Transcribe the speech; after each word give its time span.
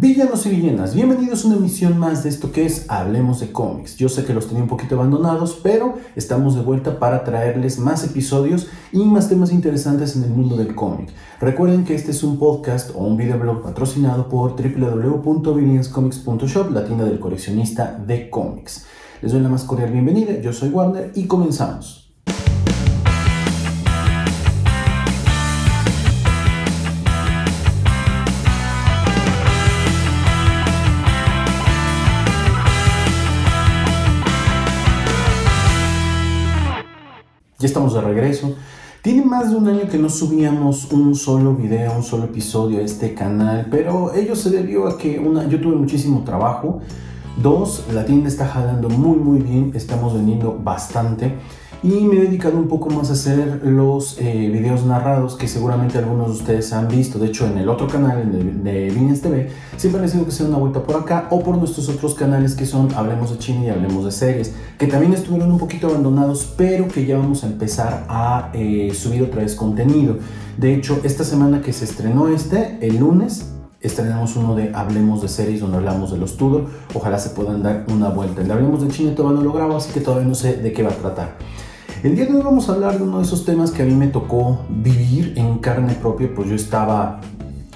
Villanos 0.00 0.46
y 0.46 0.50
villanas, 0.50 0.94
bienvenidos 0.94 1.42
a 1.42 1.48
una 1.48 1.56
emisión 1.56 1.98
más 1.98 2.22
de 2.22 2.28
esto 2.28 2.52
que 2.52 2.64
es 2.64 2.88
Hablemos 2.88 3.40
de 3.40 3.50
cómics. 3.50 3.96
Yo 3.96 4.08
sé 4.08 4.24
que 4.24 4.32
los 4.32 4.46
tenía 4.46 4.62
un 4.62 4.68
poquito 4.68 4.94
abandonados, 4.94 5.58
pero 5.60 5.96
estamos 6.14 6.54
de 6.54 6.62
vuelta 6.62 7.00
para 7.00 7.24
traerles 7.24 7.80
más 7.80 8.04
episodios 8.04 8.68
y 8.92 8.98
más 8.98 9.28
temas 9.28 9.50
interesantes 9.50 10.14
en 10.14 10.22
el 10.22 10.30
mundo 10.30 10.56
del 10.56 10.76
cómic. 10.76 11.10
Recuerden 11.40 11.84
que 11.84 11.96
este 11.96 12.12
es 12.12 12.22
un 12.22 12.38
podcast 12.38 12.92
o 12.94 12.98
un 12.98 13.16
videoblog 13.16 13.60
patrocinado 13.60 14.28
por 14.28 14.52
www.villanscomics.shop, 14.52 16.70
la 16.70 16.84
tienda 16.84 17.04
del 17.04 17.18
coleccionista 17.18 18.00
de 18.06 18.30
cómics. 18.30 18.86
Les 19.20 19.32
doy 19.32 19.40
la 19.40 19.48
más 19.48 19.64
cordial 19.64 19.90
bienvenida, 19.90 20.40
yo 20.40 20.52
soy 20.52 20.68
Warner 20.68 21.10
y 21.16 21.26
comenzamos. 21.26 22.07
Ya 37.60 37.66
estamos 37.66 37.92
de 37.92 38.00
regreso. 38.00 38.54
Tiene 39.02 39.24
más 39.24 39.50
de 39.50 39.56
un 39.56 39.66
año 39.66 39.88
que 39.90 39.98
no 39.98 40.08
subíamos 40.08 40.92
un 40.92 41.16
solo 41.16 41.56
video, 41.56 41.92
un 41.96 42.04
solo 42.04 42.26
episodio 42.26 42.78
a 42.78 42.82
este 42.82 43.14
canal, 43.14 43.66
pero 43.68 44.14
ello 44.14 44.36
se 44.36 44.50
debió 44.50 44.86
a 44.86 44.96
que 44.96 45.18
una, 45.18 45.48
yo 45.48 45.60
tuve 45.60 45.74
muchísimo 45.74 46.22
trabajo. 46.22 46.78
Dos, 47.42 47.86
la 47.92 48.06
tienda 48.06 48.28
está 48.28 48.46
jalando 48.46 48.88
muy 48.88 49.16
muy 49.16 49.40
bien, 49.40 49.72
estamos 49.74 50.14
vendiendo 50.14 50.56
bastante 50.62 51.34
y 51.82 51.88
me 51.88 52.16
he 52.16 52.20
dedicado 52.22 52.58
un 52.58 52.66
poco 52.66 52.90
más 52.90 53.10
a 53.10 53.12
hacer 53.12 53.60
los 53.64 54.18
eh, 54.18 54.50
videos 54.52 54.84
narrados 54.84 55.36
que 55.36 55.46
seguramente 55.46 55.98
algunos 55.98 56.28
de 56.28 56.32
ustedes 56.34 56.72
han 56.72 56.88
visto. 56.88 57.18
De 57.18 57.26
hecho, 57.26 57.46
en 57.46 57.58
el 57.58 57.68
otro 57.68 57.86
canal, 57.86 58.20
en 58.20 58.34
el 58.34 58.64
de 58.64 58.90
Viñas 58.90 59.20
TV, 59.20 59.48
siempre 59.76 60.00
les 60.00 60.12
digo 60.12 60.24
que 60.24 60.32
se 60.32 60.44
una 60.44 60.56
vuelta 60.56 60.82
por 60.82 60.96
acá 60.96 61.28
o 61.30 61.40
por 61.40 61.56
nuestros 61.56 61.88
otros 61.88 62.14
canales 62.14 62.54
que 62.54 62.66
son 62.66 62.92
Hablemos 62.94 63.30
de 63.30 63.38
China 63.38 63.64
y 63.64 63.68
Hablemos 63.68 64.04
de 64.04 64.10
Series, 64.10 64.54
que 64.76 64.86
también 64.88 65.12
estuvieron 65.12 65.52
un 65.52 65.58
poquito 65.58 65.88
abandonados, 65.88 66.52
pero 66.56 66.88
que 66.88 67.06
ya 67.06 67.16
vamos 67.16 67.44
a 67.44 67.46
empezar 67.46 68.06
a 68.08 68.50
eh, 68.54 68.92
subir 68.92 69.22
otra 69.22 69.42
vez 69.42 69.54
contenido. 69.54 70.16
De 70.56 70.74
hecho, 70.74 71.00
esta 71.04 71.22
semana 71.22 71.62
que 71.62 71.72
se 71.72 71.84
estrenó 71.84 72.28
este, 72.28 72.78
el 72.80 72.96
lunes, 72.96 73.52
estrenamos 73.80 74.34
uno 74.34 74.56
de 74.56 74.72
Hablemos 74.74 75.22
de 75.22 75.28
series 75.28 75.60
donde 75.60 75.76
hablamos 75.76 76.10
de 76.10 76.18
los 76.18 76.36
Tudor. 76.36 76.66
Ojalá 76.94 77.18
se 77.18 77.30
puedan 77.30 77.62
dar 77.62 77.84
una 77.88 78.08
vuelta. 78.08 78.42
El 78.42 78.50
Hablemos 78.50 78.82
de 78.82 78.88
China 78.88 79.14
todavía 79.14 79.38
no 79.38 79.44
lo 79.44 79.52
grabo, 79.52 79.76
así 79.76 79.92
que 79.92 80.00
todavía 80.00 80.26
no 80.26 80.34
sé 80.34 80.56
de 80.56 80.72
qué 80.72 80.82
va 80.82 80.90
a 80.90 80.94
tratar. 80.94 81.36
El 82.00 82.14
día 82.14 82.26
de 82.26 82.34
hoy 82.34 82.42
vamos 82.42 82.68
a 82.68 82.74
hablar 82.74 82.96
de 82.96 83.02
uno 83.02 83.18
de 83.18 83.24
esos 83.24 83.44
temas 83.44 83.72
que 83.72 83.82
a 83.82 83.84
mí 83.84 83.92
me 83.92 84.06
tocó 84.06 84.60
vivir 84.70 85.32
en 85.34 85.58
carne 85.58 85.94
propia, 85.94 86.32
pues 86.32 86.48
yo 86.48 86.54
estaba 86.54 87.20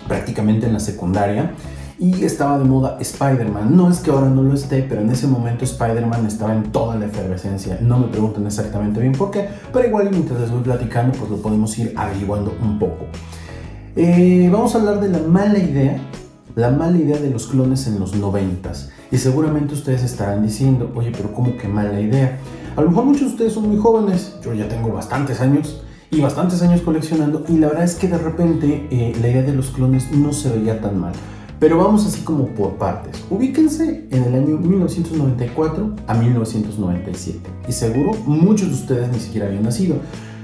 prácticamente 0.07 0.65
en 0.65 0.75
la 0.75 0.79
secundaria 0.79 1.55
y 1.99 2.23
estaba 2.25 2.57
de 2.57 2.65
moda 2.65 2.99
Spider-Man. 3.01 3.77
No 3.77 3.91
es 3.91 3.99
que 3.99 4.13
ahora 4.13 4.29
no 4.29 4.45
lo 4.45 4.55
esté, 4.55 4.85
pero 4.89 5.01
en 5.01 5.11
ese 5.11 5.27
momento 5.27 5.65
Spider-Man 5.65 6.25
estaba 6.27 6.55
en 6.55 6.71
toda 6.71 6.95
la 6.95 7.07
efervescencia. 7.07 7.79
No 7.81 7.99
me 7.99 8.07
pregunten 8.07 8.47
exactamente 8.47 9.01
bien 9.01 9.11
por 9.11 9.33
qué, 9.33 9.49
pero 9.73 9.89
igual 9.89 10.09
mientras 10.13 10.41
les 10.41 10.53
voy 10.53 10.63
platicando, 10.63 11.19
pues 11.19 11.29
lo 11.29 11.39
podemos 11.39 11.77
ir 11.81 11.93
averiguando 11.97 12.57
un 12.63 12.79
poco. 12.79 13.07
Eh, 13.97 14.49
vamos 14.53 14.73
a 14.77 14.79
hablar 14.79 15.01
de 15.01 15.09
la 15.09 15.19
mala 15.19 15.59
idea, 15.59 15.99
la 16.55 16.71
mala 16.71 16.97
idea 16.97 17.19
de 17.19 17.29
los 17.29 17.49
clones 17.49 17.89
en 17.89 17.99
los 17.99 18.15
noventas. 18.15 18.91
Y 19.11 19.19
seguramente 19.19 19.75
ustedes 19.75 20.05
estarán 20.05 20.45
diciendo, 20.45 20.93
oye, 20.95 21.11
pero 21.11 21.35
¿cómo 21.35 21.57
que 21.57 21.67
mala 21.67 22.01
idea? 22.01 22.39
A 22.75 22.81
lo 22.81 22.89
mejor 22.89 23.05
muchos 23.05 23.21
de 23.23 23.29
ustedes 23.29 23.53
son 23.53 23.69
muy 23.69 23.77
jóvenes, 23.77 24.35
yo 24.43 24.55
ya 24.55 24.67
tengo 24.67 24.91
bastantes 24.91 25.43
años 25.43 25.83
y 26.11 26.23
bastantes 26.23 26.63
años 26.63 26.81
coleccionando 26.81 27.45
y 27.47 27.59
la 27.59 27.69
verdad 27.69 27.85
es 27.85 27.97
que 27.97 28.09
de 28.09 28.17
repente 28.17 28.89
eh, 28.91 29.15
la 29.21 29.29
idea 29.29 29.43
de 29.43 29.55
los 29.55 29.71
clones 29.71 30.11
no 30.13 30.33
se 30.33 30.49
veía 30.49 30.81
tan 30.81 30.99
mal. 30.99 31.13
Pero 31.61 31.77
vamos 31.77 32.07
así 32.07 32.23
como 32.23 32.47
por 32.47 32.73
partes. 32.77 33.23
Ubíquense 33.29 34.07
en 34.11 34.25
el 34.25 34.35
año 34.35 34.57
1994 34.57 35.97
a 36.07 36.15
1997 36.15 37.51
y 37.69 37.73
seguro 37.73 38.13
muchos 38.25 38.69
de 38.69 38.75
ustedes 38.75 39.13
ni 39.13 39.21
siquiera 39.21 39.49
habían 39.49 39.65
nacido. 39.65 39.97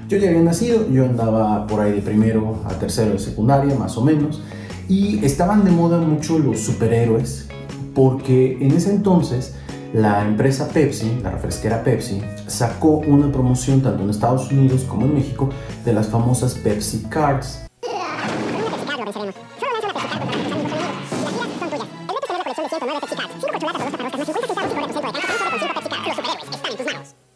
Yo 0.06 0.18
ya 0.18 0.28
había 0.28 0.42
nacido, 0.42 0.86
yo 0.90 1.06
andaba 1.06 1.66
por 1.66 1.80
ahí 1.80 1.92
de 1.92 2.02
primero 2.02 2.58
a 2.66 2.74
tercero 2.74 3.12
de 3.12 3.18
secundaria, 3.18 3.74
más 3.74 3.96
o 3.96 4.04
menos, 4.04 4.42
y 4.86 5.24
estaban 5.24 5.64
de 5.64 5.70
moda 5.70 5.98
mucho 5.98 6.38
los 6.38 6.60
superhéroes 6.60 7.48
porque 7.94 8.58
en 8.60 8.72
ese 8.72 8.90
entonces 8.90 9.54
la 9.92 10.22
empresa 10.22 10.68
Pepsi, 10.68 11.20
la 11.22 11.30
refresquera 11.30 11.82
Pepsi, 11.82 12.22
sacó 12.46 12.98
una 12.98 13.30
promoción 13.32 13.80
tanto 13.80 14.02
en 14.02 14.10
Estados 14.10 14.50
Unidos 14.50 14.84
como 14.84 15.06
en 15.06 15.14
México 15.14 15.48
de 15.84 15.92
las 15.92 16.08
famosas 16.08 16.54
Pepsi 16.54 17.04
Cards. 17.08 17.64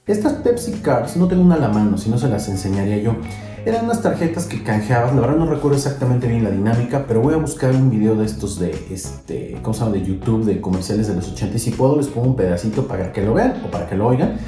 Estas 0.07 0.33
Pepsi 0.35 0.73
Cards 0.81 1.17
no 1.17 1.29
tengo 1.29 1.43
una 1.43 1.55
a 1.55 1.59
la 1.59 1.69
mano, 1.69 1.97
si 1.97 2.11
no 2.11 2.19
se 2.19 2.29
las 2.29 2.49
enseñaría 2.49 2.99
yo. 2.99 3.17
Eran 3.65 3.85
unas 3.85 4.03
tarjetas 4.03 4.47
que 4.47 4.65
canjeabas, 4.65 5.15
la 5.15 5.21
verdad 5.21 5.37
no 5.37 5.47
recuerdo 5.47 5.77
exactamente 5.77 6.27
bien 6.27 6.43
la 6.43 6.51
dinámica, 6.51 7.05
pero 7.07 7.21
voy 7.21 7.35
a 7.35 7.37
buscar 7.37 7.71
un 7.71 7.91
video 7.91 8.17
de 8.17 8.27
estos 8.27 8.59
de, 8.59 8.75
este, 8.91 9.57
¿cómo 9.63 9.73
se 9.73 9.81
llama? 9.81 9.93
De 9.93 10.05
YouTube, 10.05 10.45
de 10.45 10.61
comerciales 10.61 11.07
de 11.07 11.15
los 11.15 11.31
80 11.31 11.57
y 11.57 11.59
si 11.61 11.71
puedo 11.71 11.97
les 11.97 12.09
pongo 12.09 12.27
un 12.27 12.35
pedacito 12.35 12.89
para 12.89 13.13
que 13.13 13.23
lo 13.23 13.35
vean 13.35 13.63
o 13.65 13.71
para 13.71 13.89
que 13.89 13.95
lo 13.95 14.09
oigan, 14.09 14.39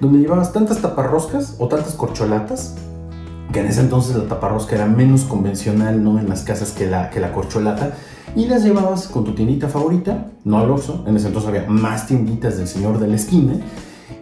donde 0.00 0.18
llevabas 0.18 0.52
tantas 0.52 0.82
taparroscas 0.82 1.54
o 1.60 1.68
tantas 1.68 1.94
corcholatas, 1.94 2.74
que 3.52 3.60
en 3.60 3.66
ese 3.66 3.82
entonces 3.82 4.16
la 4.16 4.24
taparrosca 4.24 4.74
era 4.74 4.86
menos 4.86 5.22
convencional, 5.22 6.02
¿no? 6.02 6.18
En 6.18 6.28
las 6.28 6.42
casas 6.42 6.72
que 6.72 6.86
la, 6.86 7.10
que 7.10 7.20
la 7.20 7.32
corcholata, 7.32 7.92
y 8.34 8.46
las 8.46 8.64
llevabas 8.64 9.06
con 9.06 9.22
tu 9.22 9.32
tiendita 9.32 9.68
favorita, 9.68 10.26
no 10.42 10.58
al 10.58 10.72
Oxxo, 10.72 11.04
en 11.06 11.16
ese 11.16 11.28
entonces 11.28 11.48
había 11.48 11.66
más 11.68 12.08
tienditas 12.08 12.58
del 12.58 12.66
señor 12.66 12.98
de 12.98 13.06
la 13.06 13.14
esquina, 13.14 13.60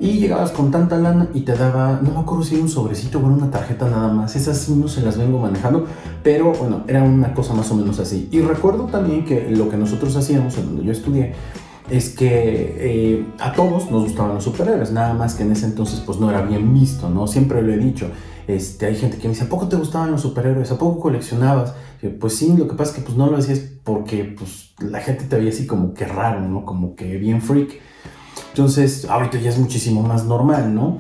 y 0.01 0.19
llegabas 0.19 0.51
con 0.51 0.71
tanta 0.71 0.97
lana 0.97 1.29
y 1.35 1.43
te 1.43 1.55
daba, 1.55 2.01
no 2.03 2.13
me 2.13 2.21
acuerdo 2.21 2.43
si 2.43 2.55
era 2.55 2.65
un 2.65 2.69
sobrecito 2.69 3.19
o 3.19 3.27
una 3.27 3.51
tarjeta 3.51 3.89
nada 3.89 4.09
más. 4.13 4.35
Esas 4.37 4.59
sí 4.59 4.75
no 4.75 4.89
se 4.89 5.03
las 5.03 5.17
vengo 5.17 5.39
manejando, 5.39 5.87
pero 6.23 6.53
bueno, 6.53 6.85
era 6.89 7.03
una 7.03 7.35
cosa 7.35 7.55
más 7.55 7.71
o 7.71 7.77
menos 7.77 7.99
así. 7.99 8.29
Y 8.31 8.41
recuerdo 8.41 8.87
también 8.87 9.25
que 9.25 9.49
lo 9.51 9.69
que 9.69 9.77
nosotros 9.77 10.17
hacíamos 10.17 10.57
en 10.59 10.67
donde 10.67 10.85
yo 10.85 10.93
estudié 10.93 11.35
es 11.91 12.11
que 12.11 12.77
eh, 12.79 13.27
a 13.39 13.53
todos 13.53 13.91
nos 13.91 14.05
gustaban 14.05 14.35
los 14.35 14.45
superhéroes, 14.45 14.91
nada 14.93 15.13
más 15.13 15.35
que 15.35 15.43
en 15.43 15.53
ese 15.53 15.67
entonces 15.67 16.01
pues 16.01 16.19
no 16.19 16.31
era 16.31 16.43
bien 16.43 16.73
visto, 16.73 17.11
¿no? 17.11 17.27
Siempre 17.27 17.63
lo 17.63 17.73
he 17.73 17.77
dicho. 17.77 18.09
Este, 18.47 18.87
hay 18.87 18.97
gente 18.97 19.17
que 19.17 19.29
me 19.29 19.35
dice, 19.35 19.45
¿a 19.45 19.49
poco 19.49 19.69
te 19.69 19.77
gustaban 19.77 20.11
los 20.11 20.21
superhéroes? 20.23 20.71
¿A 20.71 20.79
poco 20.79 21.01
coleccionabas? 21.01 21.75
pues 22.21 22.37
sí, 22.37 22.55
lo 22.55 22.69
que 22.69 22.75
pasa 22.75 22.91
es 22.91 22.99
que 22.99 23.03
pues 23.03 23.17
no 23.17 23.31
lo 23.31 23.39
decías 23.39 23.63
porque 23.83 24.25
pues 24.25 24.75
la 24.79 25.01
gente 25.01 25.25
te 25.25 25.37
veía 25.37 25.49
así 25.49 25.67
como 25.67 25.95
que 25.95 26.05
raro, 26.05 26.41
¿no? 26.41 26.67
Como 26.67 26.95
que 26.95 27.17
bien 27.17 27.41
freak. 27.41 27.81
Entonces, 28.55 29.05
ahorita 29.11 29.41
ya 29.41 29.51
es 29.51 29.59
muchísimo 29.59 30.01
más 30.01 30.27
normal, 30.27 30.73
¿no? 30.73 30.99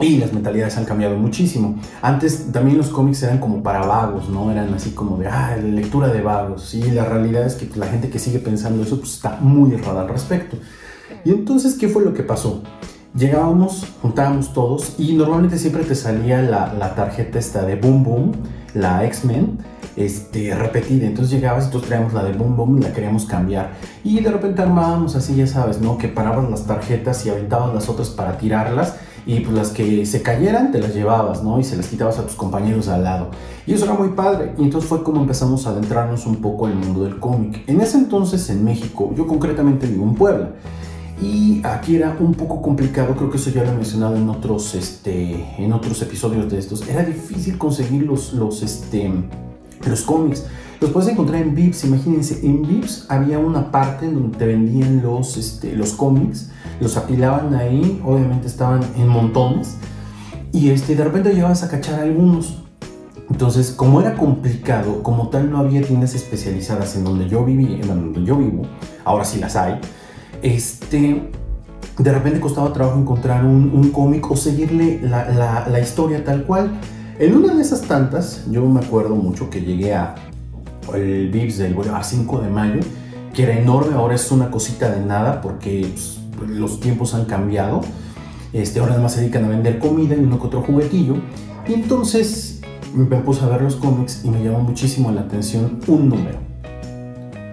Y 0.00 0.16
las 0.18 0.32
mentalidades 0.32 0.76
han 0.78 0.84
cambiado 0.84 1.16
muchísimo. 1.16 1.78
Antes 2.02 2.50
también 2.50 2.76
los 2.76 2.88
cómics 2.88 3.22
eran 3.22 3.38
como 3.38 3.62
para 3.62 3.86
vagos, 3.86 4.28
¿no? 4.28 4.50
Eran 4.50 4.74
así 4.74 4.90
como 4.90 5.16
de, 5.16 5.28
ah, 5.28 5.56
lectura 5.56 6.08
de 6.08 6.20
vagos. 6.22 6.74
Y 6.74 6.90
la 6.90 7.04
realidad 7.04 7.46
es 7.46 7.54
que 7.54 7.68
la 7.78 7.86
gente 7.86 8.10
que 8.10 8.18
sigue 8.18 8.40
pensando 8.40 8.82
eso 8.82 8.98
pues, 8.98 9.12
está 9.12 9.38
muy 9.40 9.72
errada 9.74 10.00
al 10.00 10.08
respecto. 10.08 10.56
Y 11.24 11.30
entonces, 11.30 11.76
¿qué 11.76 11.88
fue 11.88 12.02
lo 12.02 12.14
que 12.14 12.24
pasó? 12.24 12.64
Llegábamos, 13.14 13.86
juntábamos 14.02 14.52
todos 14.52 14.96
y 14.98 15.12
normalmente 15.12 15.58
siempre 15.58 15.84
te 15.84 15.94
salía 15.94 16.42
la, 16.42 16.74
la 16.74 16.96
tarjeta 16.96 17.38
esta 17.38 17.62
de 17.62 17.76
Boom 17.76 18.02
Boom, 18.02 18.32
la 18.74 19.04
X-Men, 19.04 19.56
este, 19.96 20.54
repetida. 20.54 21.06
Entonces 21.06 21.32
llegabas 21.32 21.68
y 21.68 21.70
todos 21.70 21.86
traíamos 21.86 22.12
la 22.12 22.24
de 22.24 22.32
Boom 22.32 22.56
Boom 22.56 22.78
y 22.78 22.82
la 22.82 22.92
queríamos 22.92 23.26
cambiar. 23.26 23.72
Y 24.04 24.20
de 24.20 24.30
repente 24.30 24.62
armábamos 24.62 25.16
así, 25.16 25.34
ya 25.34 25.46
sabes, 25.46 25.80
¿no? 25.80 25.98
Que 25.98 26.08
parabas 26.08 26.48
las 26.50 26.64
tarjetas 26.64 27.24
y 27.26 27.30
aventabas 27.30 27.74
las 27.74 27.88
otras 27.88 28.10
para 28.10 28.38
tirarlas. 28.38 28.96
Y 29.24 29.40
pues 29.40 29.54
las 29.54 29.70
que 29.70 30.04
se 30.04 30.20
cayeran 30.20 30.72
te 30.72 30.80
las 30.80 30.94
llevabas, 30.94 31.44
¿no? 31.44 31.60
Y 31.60 31.64
se 31.64 31.76
las 31.76 31.86
quitabas 31.86 32.18
a 32.18 32.26
tus 32.26 32.34
compañeros 32.34 32.88
al 32.88 33.04
lado. 33.04 33.28
Y 33.66 33.74
eso 33.74 33.84
era 33.84 33.94
muy 33.94 34.08
padre. 34.10 34.52
Y 34.58 34.62
entonces 34.62 34.88
fue 34.88 35.04
como 35.04 35.20
empezamos 35.20 35.66
a 35.66 35.70
adentrarnos 35.70 36.26
un 36.26 36.36
poco 36.36 36.66
el 36.66 36.74
mundo 36.74 37.04
del 37.04 37.20
cómic. 37.20 37.62
En 37.68 37.80
ese 37.80 37.98
entonces 37.98 38.50
en 38.50 38.64
México, 38.64 39.12
yo 39.16 39.26
concretamente 39.26 39.86
vivo 39.86 40.04
en 40.04 40.14
Puebla. 40.14 40.50
Y 41.22 41.60
aquí 41.62 41.94
era 41.94 42.16
un 42.18 42.34
poco 42.34 42.60
complicado, 42.60 43.14
creo 43.14 43.30
que 43.30 43.36
eso 43.36 43.50
ya 43.50 43.62
lo 43.62 43.70
he 43.70 43.74
mencionado 43.74 44.16
en 44.16 44.28
otros, 44.28 44.74
este, 44.74 45.54
en 45.56 45.72
otros 45.72 46.02
episodios 46.02 46.50
de 46.50 46.58
estos. 46.58 46.88
Era 46.88 47.04
difícil 47.04 47.58
conseguir 47.58 48.02
los, 48.02 48.32
los, 48.32 48.60
este, 48.64 49.08
los 49.90 50.02
cómics. 50.02 50.44
Los 50.80 50.90
puedes 50.90 51.08
encontrar 51.10 51.40
en 51.42 51.54
Vips, 51.54 51.84
imagínense, 51.84 52.44
en 52.44 52.62
Vips 52.62 53.06
había 53.08 53.38
una 53.38 53.70
parte 53.70 54.04
en 54.04 54.14
donde 54.14 54.36
te 54.36 54.46
vendían 54.46 55.00
los, 55.00 55.36
este, 55.36 55.76
los 55.76 55.92
cómics, 55.92 56.50
los 56.80 56.96
apilaban 56.96 57.54
ahí, 57.54 58.02
obviamente 58.04 58.48
estaban 58.48 58.82
en 58.96 59.06
montones, 59.06 59.76
y 60.50 60.70
este, 60.70 60.96
de 60.96 61.04
repente 61.04 61.32
llevabas 61.32 61.62
a 61.62 61.68
cachar 61.68 62.00
algunos. 62.00 62.64
Entonces, 63.30 63.70
como 63.70 64.00
era 64.00 64.16
complicado, 64.16 65.04
como 65.04 65.28
tal 65.28 65.52
no 65.52 65.58
había 65.58 65.82
tiendas 65.82 66.14
especializadas 66.16 66.96
en 66.96 67.04
donde 67.04 67.28
yo 67.28 67.44
viví, 67.44 67.78
en 67.80 67.86
donde 67.86 68.24
yo 68.24 68.36
vivo, 68.36 68.62
ahora 69.04 69.24
sí 69.24 69.38
las 69.38 69.54
hay, 69.54 69.80
este, 70.42 71.30
de 71.96 72.12
repente 72.12 72.40
costaba 72.40 72.72
trabajo 72.72 72.98
encontrar 72.98 73.44
un, 73.44 73.90
cómic 73.90 74.28
o 74.30 74.36
seguirle 74.36 75.00
la, 75.00 75.68
la 75.70 75.80
historia 75.80 76.24
tal 76.24 76.44
cual. 76.44 76.72
En 77.22 77.36
una 77.36 77.54
de 77.54 77.62
esas 77.62 77.82
tantas, 77.82 78.42
yo 78.50 78.66
me 78.66 78.80
acuerdo 78.80 79.14
mucho 79.14 79.48
que 79.48 79.60
llegué 79.60 79.94
a 79.94 80.16
el 80.92 81.30
Vips 81.30 81.58
del 81.58 81.72
Boulevard 81.72 82.02
5 82.02 82.40
de 82.40 82.50
Mayo 82.50 82.80
que 83.32 83.44
era 83.44 83.56
enorme, 83.56 83.94
ahora 83.94 84.16
es 84.16 84.32
una 84.32 84.50
cosita 84.50 84.90
de 84.90 85.06
nada 85.06 85.40
porque 85.40 85.86
pues, 86.36 86.50
los 86.50 86.80
tiempos 86.80 87.14
han 87.14 87.26
cambiado. 87.26 87.82
Este, 88.52 88.80
ahora 88.80 88.94
nada 88.94 89.04
más 89.04 89.12
se 89.12 89.20
dedican 89.20 89.44
a 89.44 89.48
vender 89.48 89.78
comida 89.78 90.16
y 90.16 90.18
uno 90.18 90.40
que 90.40 90.48
otro 90.48 90.62
juguetillo. 90.62 91.14
Y 91.68 91.74
entonces 91.74 92.60
me 92.92 93.04
puse 93.18 93.44
a 93.44 93.46
ver 93.46 93.62
los 93.62 93.76
cómics 93.76 94.24
y 94.24 94.28
me 94.28 94.42
llamó 94.42 94.58
muchísimo 94.58 95.12
la 95.12 95.20
atención 95.20 95.78
un 95.86 96.08
número. 96.08 96.38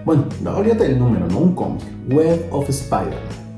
Bueno, 0.04 0.24
olvídate 0.46 0.82
del 0.88 0.98
número, 0.98 1.28
no 1.28 1.38
un 1.38 1.54
cómic. 1.54 1.84
Web 2.08 2.48
of 2.50 2.68
Spider-Man. 2.68 3.49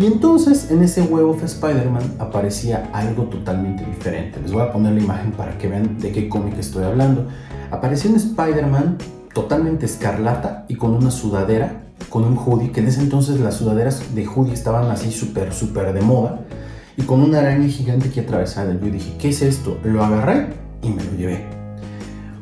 Y 0.00 0.06
entonces 0.06 0.70
en 0.70 0.82
ese 0.82 1.02
Web 1.02 1.26
of 1.26 1.44
Spider-Man 1.44 2.14
aparecía 2.18 2.88
algo 2.94 3.24
totalmente 3.24 3.84
diferente. 3.84 4.40
Les 4.40 4.50
voy 4.50 4.62
a 4.62 4.72
poner 4.72 4.94
la 4.94 5.00
imagen 5.00 5.32
para 5.32 5.58
que 5.58 5.68
vean 5.68 5.98
de 5.98 6.10
qué 6.10 6.26
cómic 6.26 6.58
estoy 6.58 6.84
hablando. 6.84 7.26
Aparecía 7.70 8.10
un 8.10 8.16
Spider-Man 8.16 8.96
totalmente 9.34 9.84
escarlata 9.84 10.64
y 10.68 10.76
con 10.76 10.94
una 10.94 11.10
sudadera, 11.10 11.82
con 12.08 12.24
un 12.24 12.38
hoodie, 12.38 12.72
que 12.72 12.80
en 12.80 12.86
ese 12.86 13.02
entonces 13.02 13.40
las 13.40 13.56
sudaderas 13.56 14.14
de 14.14 14.24
hoodie 14.24 14.54
estaban 14.54 14.90
así 14.90 15.10
súper, 15.10 15.52
súper 15.52 15.92
de 15.92 16.00
moda, 16.00 16.46
y 16.96 17.02
con 17.02 17.20
una 17.20 17.40
araña 17.40 17.68
gigante 17.68 18.08
que 18.08 18.20
atravesaba 18.20 18.70
el 18.70 18.80
Yo 18.80 18.90
dije, 18.90 19.12
¿qué 19.18 19.28
es 19.28 19.42
esto? 19.42 19.76
Lo 19.84 20.02
agarré 20.02 20.46
y 20.82 20.88
me 20.88 21.04
lo 21.04 21.12
llevé. 21.12 21.44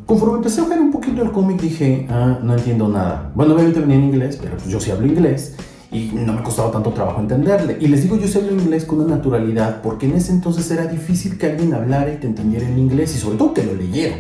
Conforme 0.07 0.37
empecé 0.37 0.61
a 0.61 0.69
ver 0.69 0.79
un 0.79 0.93
poquito 0.93 1.23
el 1.23 1.33
cómic 1.33 1.61
dije, 1.61 2.07
ah, 2.09 2.39
no 2.41 2.55
entiendo 2.55 2.87
nada. 2.87 3.33
Bueno, 3.35 3.55
obviamente 3.55 3.81
venía 3.81 3.97
en 3.97 4.05
inglés, 4.05 4.39
pero 4.41 4.57
pues 4.57 4.69
yo 4.69 4.79
sí 4.79 4.93
hablo 4.93 5.09
inglés 5.09 5.57
y 5.91 6.11
no 6.13 6.35
me 6.35 6.43
costaba 6.43 6.71
tanto 6.71 6.91
trabajo 6.91 7.21
entenderle. 7.21 7.79
Y 7.81 7.89
les 7.89 8.03
digo, 8.03 8.17
yo 8.17 8.29
sé 8.29 8.39
hablar 8.39 8.55
inglés 8.55 8.85
con 8.85 9.01
una 9.01 9.17
naturalidad 9.17 9.81
porque 9.83 10.07
en 10.07 10.15
ese 10.15 10.33
entonces 10.33 10.71
era 10.71 10.87
difícil 10.87 11.39
que 11.39 11.47
alguien 11.47 11.73
hablara 11.75 12.13
y 12.13 12.17
te 12.17 12.27
entendiera 12.27 12.69
en 12.69 12.79
inglés 12.79 13.15
y 13.17 13.19
sobre 13.19 13.39
todo 13.39 13.55
que 13.55 13.65
lo 13.65 13.75
leyera. 13.75 14.17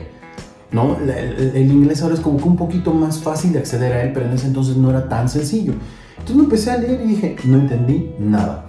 ¿no? 0.70 0.96
El, 0.98 1.70
inglés 1.70 2.02
ahora 2.02 2.14
es 2.14 2.20
como 2.20 2.38
que 2.38 2.44
un 2.44 2.56
poquito 2.56 2.92
más 2.92 3.18
fácil 3.18 3.52
de 3.52 3.58
acceder 3.58 3.92
a 3.92 4.02
él, 4.02 4.12
pero 4.12 4.26
en 4.26 4.32
ese 4.32 4.46
entonces 4.46 4.76
no 4.76 4.90
era 4.90 5.08
tan 5.08 5.28
sencillo. 5.28 5.74
Entonces 6.12 6.36
me 6.36 6.42
empecé 6.44 6.70
a 6.70 6.78
leer 6.78 7.00
y 7.02 7.08
dije, 7.08 7.36
no 7.44 7.58
entendí 7.58 8.10
nada. 8.18 8.66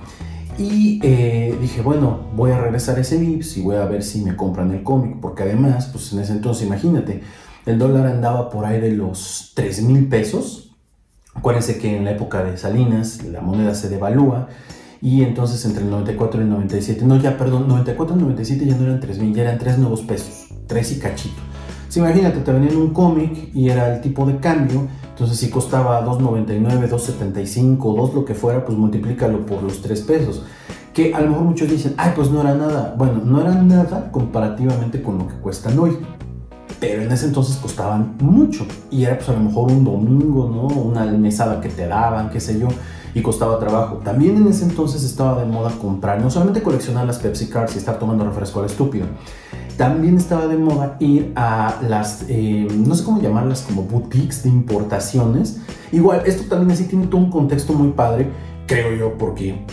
Y 0.58 1.00
eh, 1.04 1.58
dije, 1.62 1.82
bueno, 1.82 2.28
voy 2.36 2.52
a 2.52 2.60
regresar 2.60 2.98
a 2.98 3.02
ese 3.02 3.18
VIPS 3.18 3.58
y 3.58 3.62
voy 3.62 3.78
a 3.78 3.86
ver 3.86 4.04
si 4.04 4.22
me 4.22 4.36
compran 4.36 4.72
el 4.72 4.84
cómic, 4.84 5.18
porque 5.22 5.44
además, 5.44 5.90
pues 5.92 6.12
en 6.12 6.20
ese 6.20 6.34
entonces, 6.34 6.68
imagínate, 6.68 7.22
el 7.66 7.80
dólar 7.80 8.08
andaba 8.08 8.50
por 8.50 8.66
ahí 8.66 8.82
de 8.82 8.92
los 8.92 9.54
3 9.56 9.84
mil 9.84 10.08
pesos. 10.08 10.69
Acuérdense 11.40 11.78
que 11.78 11.96
en 11.96 12.04
la 12.04 12.12
época 12.12 12.44
de 12.44 12.58
Salinas 12.58 13.24
la 13.24 13.40
moneda 13.40 13.74
se 13.74 13.88
devalúa 13.88 14.50
y 15.02 15.24
entonces 15.24 15.64
entre 15.64 15.86
el 15.86 15.90
94 15.90 16.42
y 16.42 16.44
el 16.44 16.50
97, 16.50 17.06
no, 17.06 17.16
ya, 17.16 17.38
perdón, 17.38 17.70
94 17.70 18.18
y 18.18 18.20
97 18.20 18.66
ya 18.66 18.76
no 18.76 18.84
eran 18.84 19.00
3 19.00 19.20
mil, 19.20 19.34
ya 19.34 19.44
eran 19.44 19.58
3 19.58 19.78
nuevos 19.78 20.02
pesos, 20.02 20.50
3 20.68 20.92
y 20.92 21.00
cachito. 21.00 21.38
Si 21.88 22.02
imagínate, 22.02 22.42
te 22.42 22.52
venían 22.52 22.76
un 22.76 22.90
cómic 22.90 23.56
y 23.56 23.70
era 23.70 23.96
el 23.96 24.02
tipo 24.02 24.26
de 24.26 24.36
cambio, 24.40 24.90
entonces 25.12 25.38
si 25.38 25.50
costaba 25.50 26.06
2.99, 26.06 26.90
2.75, 26.90 27.96
2 27.96 28.14
lo 28.16 28.26
que 28.26 28.34
fuera, 28.34 28.66
pues 28.66 28.78
multiplícalo 28.78 29.46
por 29.46 29.64
los 29.64 29.82
3 29.82 30.02
pesos. 30.02 30.44
Que 30.94 31.14
a 31.16 31.22
lo 31.22 31.30
mejor 31.30 31.46
muchos 31.46 31.70
dicen, 31.70 31.94
ay, 31.96 32.12
pues 32.18 32.32
no 32.32 32.42
era 32.42 32.54
nada. 32.54 32.96
Bueno, 32.98 33.22
no 33.24 33.40
era 33.40 33.54
nada 33.54 34.12
comparativamente 34.12 35.02
con 35.02 35.20
lo 35.20 35.28
que 35.30 35.36
cuestan 35.36 35.80
hoy. 35.80 35.98
Pero 36.80 37.02
en 37.02 37.12
ese 37.12 37.26
entonces 37.26 37.58
costaban 37.58 38.16
mucho. 38.20 38.66
Y 38.90 39.04
era 39.04 39.18
pues 39.18 39.30
a 39.30 39.34
lo 39.34 39.42
mejor 39.42 39.72
un 39.72 39.84
domingo, 39.84 40.50
¿no? 40.50 40.82
Una 40.82 41.06
mesada 41.06 41.60
que 41.60 41.70
te 41.70 41.88
daban, 41.88 42.30
qué 42.30 42.40
sé 42.40 42.60
yo. 42.60 42.68
Y 43.14 43.22
costaba 43.22 43.60
trabajo. 43.60 43.98
También 43.98 44.38
en 44.38 44.48
ese 44.48 44.66
entonces 44.66 45.04
estaba 45.04 45.40
de 45.42 45.46
moda 45.46 45.72
comprar, 45.82 46.22
no 46.22 46.30
solamente 46.30 46.62
coleccionar 46.62 47.06
las 47.06 47.18
Pepsi 47.18 47.48
Cards 47.48 47.76
y 47.76 47.80
estar 47.80 47.98
tomando 48.00 48.24
refresco 48.24 48.60
al 48.60 48.68
estúpido, 48.68 49.08
también 49.78 50.18
estaba 50.18 50.46
de 50.48 50.58
moda 50.58 50.98
ir 51.00 51.32
a 51.36 51.80
las, 51.88 52.26
eh, 52.28 52.68
no 52.70 52.94
sé 52.96 53.04
cómo 53.04 53.22
llamarlas, 53.22 53.62
como 53.62 53.84
boutiques 53.84 54.44
de 54.44 54.50
importaciones. 54.50 55.62
Igual, 55.92 56.24
esto 56.26 56.44
también 56.50 56.72
así 56.72 56.84
tiene 56.84 57.08
todo 57.08 57.22
un 57.22 57.32
contexto 57.32 57.74
muy 57.74 57.92
padre, 57.92 58.30
creo 58.68 58.94
yo, 58.94 59.18
porque 59.18 59.66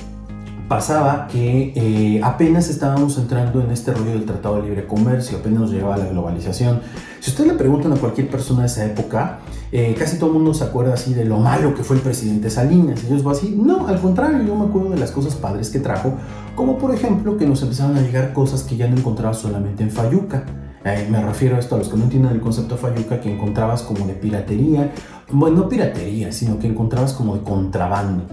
pasaba 0.69 1.29
que 1.29 1.73
eh, 1.77 2.21
apenas 2.25 2.69
estábamos 2.69 3.17
entrando 3.19 3.61
en 3.61 3.71
este 3.71 3.93
rollo 3.93 4.11
del 4.11 4.25
Tratado 4.25 4.57
de 4.57 4.63
Libre 4.63 4.87
Comercio, 4.87 5.39
apenas 5.39 5.61
nos 5.61 5.71
llegaba 5.71 5.97
la 5.97 6.07
globalización. 6.07 6.81
Si 7.21 7.31
usted 7.31 7.47
le 7.47 7.55
preguntan 7.55 7.93
a 7.93 7.97
cualquier 7.97 8.29
persona 8.29 8.63
de 8.63 8.67
esa 8.67 8.85
época, 8.85 9.39
eh, 9.71 9.95
casi 9.99 10.19
todo 10.19 10.31
el 10.31 10.37
mundo 10.37 10.55
se 10.55 10.65
acuerda 10.65 10.95
así 10.95 11.15
de 11.15 11.25
lo 11.25 11.39
malo 11.39 11.75
que 11.75 11.85
fue 11.85 11.97
el 11.97 12.03
presidente 12.03 12.51
Salinas. 12.51 13.05
Ellos 13.05 13.27
va 13.27 13.33
así, 13.33 13.55
no, 13.57 13.87
al 13.87 14.01
contrario, 14.01 14.43
yo 14.43 14.57
me 14.57 14.67
acuerdo 14.67 14.91
de 14.91 14.99
las 14.99 15.13
cosas 15.13 15.35
padres 15.35 15.71
que 15.71 15.79
trajo, 15.79 16.15
como 16.57 16.79
por 16.79 16.95
ejemplo 16.95 17.37
que 17.37 17.47
nos 17.47 17.63
empezaron 17.63 17.97
a 17.97 18.01
llegar 18.01 18.33
cosas 18.33 18.63
que 18.63 18.77
ya 18.77 18.89
no 18.89 18.97
encontrabas 18.97 19.39
solamente 19.39 19.83
en 19.83 19.91
Fayuca. 19.91 20.45
Eh, 20.85 21.07
me 21.11 21.21
refiero 21.21 21.57
a 21.57 21.59
esto 21.59 21.75
a 21.75 21.79
los 21.79 21.89
que 21.89 21.97
no 21.97 22.05
entienden 22.05 22.33
el 22.33 22.41
concepto 22.41 22.77
Fayuca, 22.77 23.21
que 23.21 23.33
encontrabas 23.33 23.83
como 23.83 24.07
de 24.07 24.15
piratería, 24.15 24.93
bueno, 25.31 25.59
no 25.59 25.69
piratería, 25.69 26.31
sino 26.33 26.59
que 26.59 26.69
encontrabas 26.69 27.13
como 27.13 27.37
de 27.37 27.43
contrabando. 27.43 28.25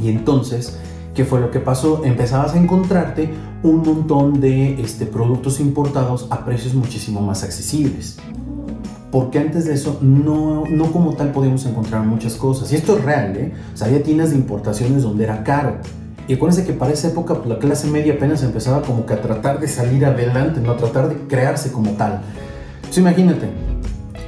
Y 0.00 0.08
entonces 0.08 0.78
¿Qué 1.14 1.24
fue 1.24 1.40
lo 1.40 1.52
que 1.52 1.60
pasó? 1.60 2.04
Empezabas 2.04 2.54
a 2.54 2.58
encontrarte 2.58 3.30
un 3.62 3.82
montón 3.82 4.40
de 4.40 4.80
este, 4.80 5.06
productos 5.06 5.60
importados 5.60 6.26
a 6.30 6.44
precios 6.44 6.74
muchísimo 6.74 7.20
más 7.20 7.44
accesibles. 7.44 8.18
Porque 9.12 9.38
antes 9.38 9.64
de 9.66 9.74
eso 9.74 9.98
no, 10.02 10.64
no 10.68 10.90
como 10.90 11.14
tal 11.14 11.30
podíamos 11.30 11.64
encontrar 11.66 12.04
muchas 12.04 12.34
cosas. 12.34 12.72
Y 12.72 12.74
esto 12.74 12.98
es 12.98 13.04
real, 13.04 13.36
¿eh? 13.36 13.52
O 13.72 13.76
sea, 13.76 13.86
había 13.86 14.02
tiendas 14.02 14.30
de 14.30 14.36
importaciones 14.36 15.04
donde 15.04 15.22
era 15.22 15.44
caro. 15.44 15.76
Y 16.26 16.34
acuérdense 16.34 16.66
que 16.66 16.72
para 16.72 16.92
esa 16.92 17.08
época 17.08 17.34
pues, 17.34 17.48
la 17.48 17.58
clase 17.60 17.86
media 17.86 18.14
apenas 18.14 18.42
empezaba 18.42 18.82
como 18.82 19.06
que 19.06 19.12
a 19.12 19.22
tratar 19.22 19.60
de 19.60 19.68
salir 19.68 20.04
adelante, 20.04 20.60
no 20.60 20.72
a 20.72 20.76
tratar 20.76 21.08
de 21.08 21.16
crearse 21.28 21.70
como 21.70 21.92
tal. 21.92 22.22
Entonces 22.76 22.98
imagínate, 22.98 23.50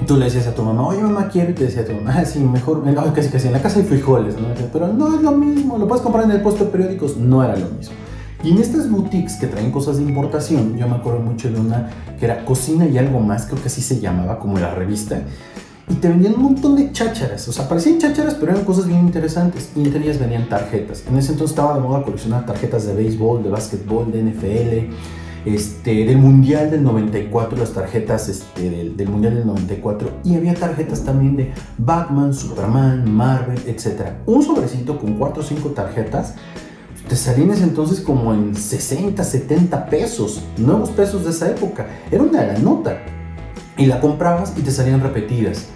tú 0.07 0.17
le 0.17 0.27
decías 0.27 0.47
a 0.47 0.55
tu 0.55 0.63
mamá, 0.63 0.87
oye 0.87 1.01
mamá, 1.01 1.29
quiero, 1.29 1.51
y 1.51 1.55
te 1.55 1.65
decía 1.65 1.83
a 1.83 1.85
tu 1.85 1.93
mamá, 1.93 2.15
ah, 2.19 2.25
sí, 2.25 2.41
mejor, 2.41 2.87
no, 2.87 3.15
casi 3.15 3.29
casi 3.29 3.47
en 3.47 3.55
la 3.55 3.63
casa 3.63 3.79
hay 3.81 3.87
frijoles, 3.87 4.35
¿no? 4.35 4.49
pero 4.73 4.89
no 4.89 5.15
es 5.15 5.23
lo 5.23 5.33
mismo, 5.33 5.79
lo 5.79 5.89
puedes 5.89 6.03
comprar 6.03 6.25
en 6.25 6.33
el 6.33 6.43
puesto 6.43 6.65
de 6.65 6.71
periódicos, 6.71 7.17
no 7.17 7.43
era 7.43 7.57
lo 7.57 7.69
mismo. 7.71 7.95
Y 8.45 8.51
en 8.51 8.59
estas 8.59 8.91
boutiques 8.91 9.37
que 9.37 9.47
traen 9.47 9.73
cosas 9.73 9.97
de 9.97 10.05
importación, 10.05 10.77
yo 10.77 10.87
me 10.87 10.97
acuerdo 10.97 11.21
mucho 11.21 11.51
de 11.51 11.59
una 11.59 11.91
que 12.19 12.27
era 12.27 12.45
Cocina 12.45 12.87
y 12.87 12.99
algo 12.99 13.21
más, 13.21 13.47
creo 13.47 13.61
que 13.61 13.69
así 13.69 13.81
se 13.81 13.99
llamaba, 13.99 14.39
como 14.39 14.59
la 14.59 14.75
revista, 14.75 15.23
y 15.89 15.95
te 15.95 16.09
vendían 16.09 16.35
un 16.35 16.43
montón 16.43 16.77
de 16.77 16.93
chácharas, 16.93 17.47
o 17.49 17.53
sea, 17.53 17.69
parecían 17.69 17.99
chácharas, 17.99 18.35
pero 18.35 18.53
eran 18.53 18.65
cosas 18.65 18.87
bien 18.87 19.01
interesantes, 19.01 19.71
y 19.75 19.85
entre 19.85 20.03
ellas 20.03 20.19
venían 20.19 20.49
tarjetas. 20.49 21.05
En 21.09 21.17
ese 21.17 21.33
entonces 21.33 21.57
estaba 21.57 21.75
de 21.75 21.81
moda 21.81 22.03
coleccionar 22.03 22.45
tarjetas 22.45 22.87
de 22.87 22.95
béisbol, 22.95 23.43
de 23.43 23.51
básquetbol, 23.51 24.13
de 24.13 24.23
NFL, 24.23 24.93
este, 25.47 26.05
del 26.05 26.19
Mundial 26.19 26.73
del 26.73 26.83
94, 26.83 27.57
las 27.57 27.73
tarjetas 27.73 28.29
este, 28.29 28.69
del, 28.69 29.09
Mundial 29.09 29.37
del 29.37 29.47
94, 29.47 30.11
y 30.25 30.35
había 30.35 30.55
tarjetas 30.55 31.05
también 31.05 31.37
de 31.37 31.53
Batman, 31.79 32.35
Superman, 32.35 33.09
Marvel, 33.11 33.59
etc. 33.67 34.11
Un 34.27 34.43
sobrecito 34.43 34.99
con 34.99 35.15
4 35.15 35.43
o 35.43 35.47
5 35.47 35.69
tarjetas 35.71 36.35
te 37.09 37.15
salían 37.15 37.53
ese 37.53 37.63
entonces 37.63 38.01
como 38.01 38.35
en 38.35 38.57
60, 38.57 39.23
70 39.23 39.87
pesos, 39.87 40.43
nuevos 40.59 40.91
pesos 40.91 41.25
de 41.25 41.31
esa 41.31 41.49
época. 41.49 41.87
Era 42.11 42.25
una 42.25 42.59
nota. 42.59 42.99
Y 43.79 43.87
la 43.87 44.01
comprabas 44.01 44.53
y 44.57 44.63
te 44.63 44.73
salían 44.73 45.01
repetidas. 45.01 45.67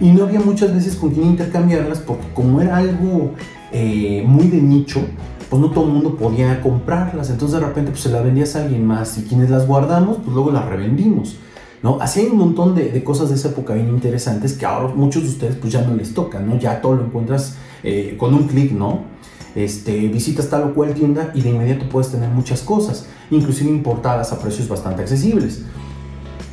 Y 0.00 0.10
no 0.10 0.24
había 0.24 0.40
muchas 0.40 0.74
veces 0.74 0.96
con 0.96 1.10
quién 1.10 1.26
intercambiarlas 1.26 2.00
porque 2.00 2.26
como 2.34 2.60
era 2.60 2.78
algo 2.78 3.34
eh, 3.70 4.24
muy 4.26 4.48
de 4.48 4.60
nicho, 4.60 5.02
pues 5.50 5.60
no 5.60 5.70
todo 5.70 5.84
el 5.84 5.90
mundo 5.90 6.16
podía 6.16 6.62
comprarlas, 6.62 7.28
entonces 7.28 7.60
de 7.60 7.66
repente 7.66 7.90
pues 7.90 8.02
se 8.02 8.08
las 8.08 8.22
vendías 8.22 8.54
a 8.54 8.62
alguien 8.62 8.86
más 8.86 9.18
y 9.18 9.22
quienes 9.22 9.50
las 9.50 9.66
guardamos 9.66 10.18
pues 10.18 10.32
luego 10.32 10.52
las 10.52 10.64
revendimos. 10.64 11.36
¿no? 11.82 11.98
Así 12.00 12.20
hay 12.20 12.26
un 12.26 12.38
montón 12.38 12.74
de, 12.74 13.02
cosas 13.02 13.30
de 13.30 13.34
esa 13.34 13.48
época 13.48 13.74
bien 13.74 13.88
interesantes 13.88 14.52
que 14.52 14.64
ahora 14.64 14.94
muchos 14.94 15.24
de 15.24 15.28
ustedes 15.30 15.56
pues 15.56 15.72
ya 15.72 15.82
no 15.82 15.94
les 15.94 16.14
toca, 16.14 16.38
¿no? 16.38 16.58
Ya 16.58 16.80
todo 16.80 16.94
lo 16.94 17.04
encuentras 17.04 17.56
eh, 17.82 18.16
con 18.18 18.34
un 18.34 18.46
clic, 18.46 18.72
¿no? 18.72 19.00
Este, 19.54 20.08
visitas 20.08 20.48
tal 20.48 20.62
o 20.64 20.74
cual 20.74 20.94
tienda 20.94 21.32
y 21.34 21.40
de 21.40 21.50
inmediato 21.50 21.88
puedes 21.88 22.12
tener 22.12 22.28
muchas 22.28 22.60
cosas, 22.60 23.06
inclusive 23.30 23.68
importadas 23.70 24.32
a 24.32 24.38
precios 24.38 24.68
bastante 24.68 25.02
accesibles. 25.02 25.62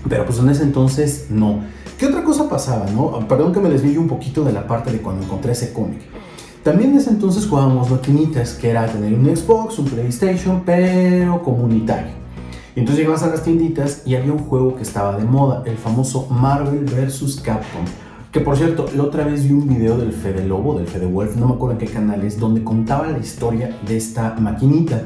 Pero 0.09 0.25
pues 0.25 0.39
en 0.39 0.49
ese 0.49 0.63
entonces 0.63 1.27
no. 1.29 1.59
¿Qué 1.97 2.05
otra 2.05 2.23
cosa 2.23 2.47
pasaba, 2.47 2.89
no? 2.89 3.27
Perdón 3.27 3.53
que 3.53 3.59
me 3.59 3.69
desvíe 3.69 3.97
un 3.97 4.07
poquito 4.07 4.43
de 4.43 4.53
la 4.53 4.65
parte 4.65 4.91
de 4.91 4.99
cuando 4.99 5.23
encontré 5.23 5.51
ese 5.51 5.73
cómic. 5.73 5.99
También 6.67 6.97
ese 6.97 7.11
entonces 7.11 7.47
jugábamos 7.47 7.89
maquinitas, 7.89 8.55
que 8.55 8.69
era 8.69 8.85
tener 8.87 9.13
un 9.13 9.33
Xbox, 9.33 9.79
un 9.79 9.85
PlayStation, 9.85 10.63
pero 10.65 11.41
comunitario. 11.41 12.11
Entonces 12.75 12.97
llegabas 12.97 13.23
a 13.23 13.27
las 13.27 13.41
tienditas 13.41 14.01
y 14.05 14.15
había 14.15 14.33
un 14.33 14.39
juego 14.39 14.75
que 14.75 14.83
estaba 14.83 15.15
de 15.15 15.23
moda, 15.23 15.63
el 15.65 15.77
famoso 15.77 16.27
Marvel 16.29 16.83
vs. 16.83 17.39
Capcom. 17.41 17.85
Que 18.33 18.41
por 18.41 18.57
cierto, 18.57 18.85
la 18.97 19.03
otra 19.03 19.23
vez 19.23 19.47
vi 19.47 19.53
un 19.53 19.65
video 19.65 19.97
del 19.97 20.11
Fede 20.11 20.45
Lobo, 20.45 20.77
del 20.77 20.87
Fede 20.87 21.05
Wolf, 21.05 21.37
no 21.37 21.47
me 21.47 21.53
acuerdo 21.53 21.79
en 21.79 21.87
qué 21.87 21.93
canal 21.93 22.21
es, 22.25 22.37
donde 22.37 22.61
contaba 22.65 23.07
la 23.07 23.19
historia 23.19 23.73
de 23.87 23.95
esta 23.95 24.35
maquinita. 24.37 25.03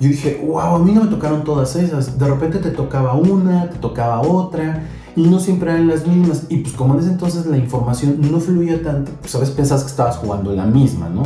Yo 0.00 0.08
dije, 0.08 0.42
wow, 0.42 0.76
a 0.76 0.78
mí 0.78 0.92
no 0.92 1.04
me 1.04 1.10
tocaron 1.10 1.44
todas 1.44 1.76
esas. 1.76 2.18
De 2.18 2.26
repente 2.26 2.60
te 2.60 2.70
tocaba 2.70 3.12
una, 3.12 3.68
te 3.68 3.76
tocaba 3.76 4.22
otra 4.22 4.82
no 5.16 5.38
siempre 5.40 5.70
eran 5.70 5.88
las 5.88 6.06
mismas. 6.06 6.44
Y 6.48 6.58
pues 6.58 6.74
como 6.74 6.94
en 6.94 7.00
ese 7.00 7.10
entonces 7.10 7.46
la 7.46 7.56
información 7.56 8.18
no 8.20 8.40
fluía 8.40 8.82
tanto, 8.82 9.12
pues 9.20 9.34
a 9.34 9.38
veces 9.38 9.54
que 9.54 9.62
estabas 9.62 10.16
jugando 10.16 10.52
la 10.52 10.66
misma, 10.66 11.08
¿no? 11.08 11.22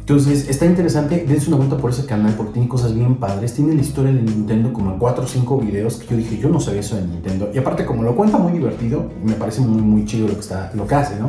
Entonces 0.00 0.48
está 0.48 0.64
interesante, 0.64 1.26
dense 1.28 1.48
una 1.48 1.58
vuelta 1.58 1.76
por 1.76 1.90
ese 1.90 2.06
canal 2.06 2.32
porque 2.32 2.54
tiene 2.54 2.66
cosas 2.66 2.94
bien 2.94 3.16
padres. 3.16 3.52
Tiene 3.52 3.74
la 3.74 3.82
historia 3.82 4.10
de 4.10 4.22
Nintendo 4.22 4.72
como 4.72 4.92
en 4.92 4.98
4 4.98 5.22
o 5.22 5.26
5 5.26 5.58
videos 5.58 5.96
que 5.96 6.06
yo 6.06 6.16
dije, 6.16 6.38
yo 6.38 6.48
no 6.48 6.60
sabía 6.60 6.80
eso 6.80 6.96
de 6.96 7.02
Nintendo. 7.02 7.50
Y 7.52 7.58
aparte 7.58 7.84
como 7.84 8.02
lo 8.02 8.16
cuenta 8.16 8.38
muy 8.38 8.52
divertido, 8.52 9.10
me 9.22 9.34
parece 9.34 9.60
muy 9.60 9.82
muy 9.82 10.06
chido 10.06 10.26
lo 10.26 10.34
que, 10.34 10.40
está, 10.40 10.72
lo 10.74 10.86
que 10.86 10.94
hace, 10.94 11.20
¿no? 11.20 11.26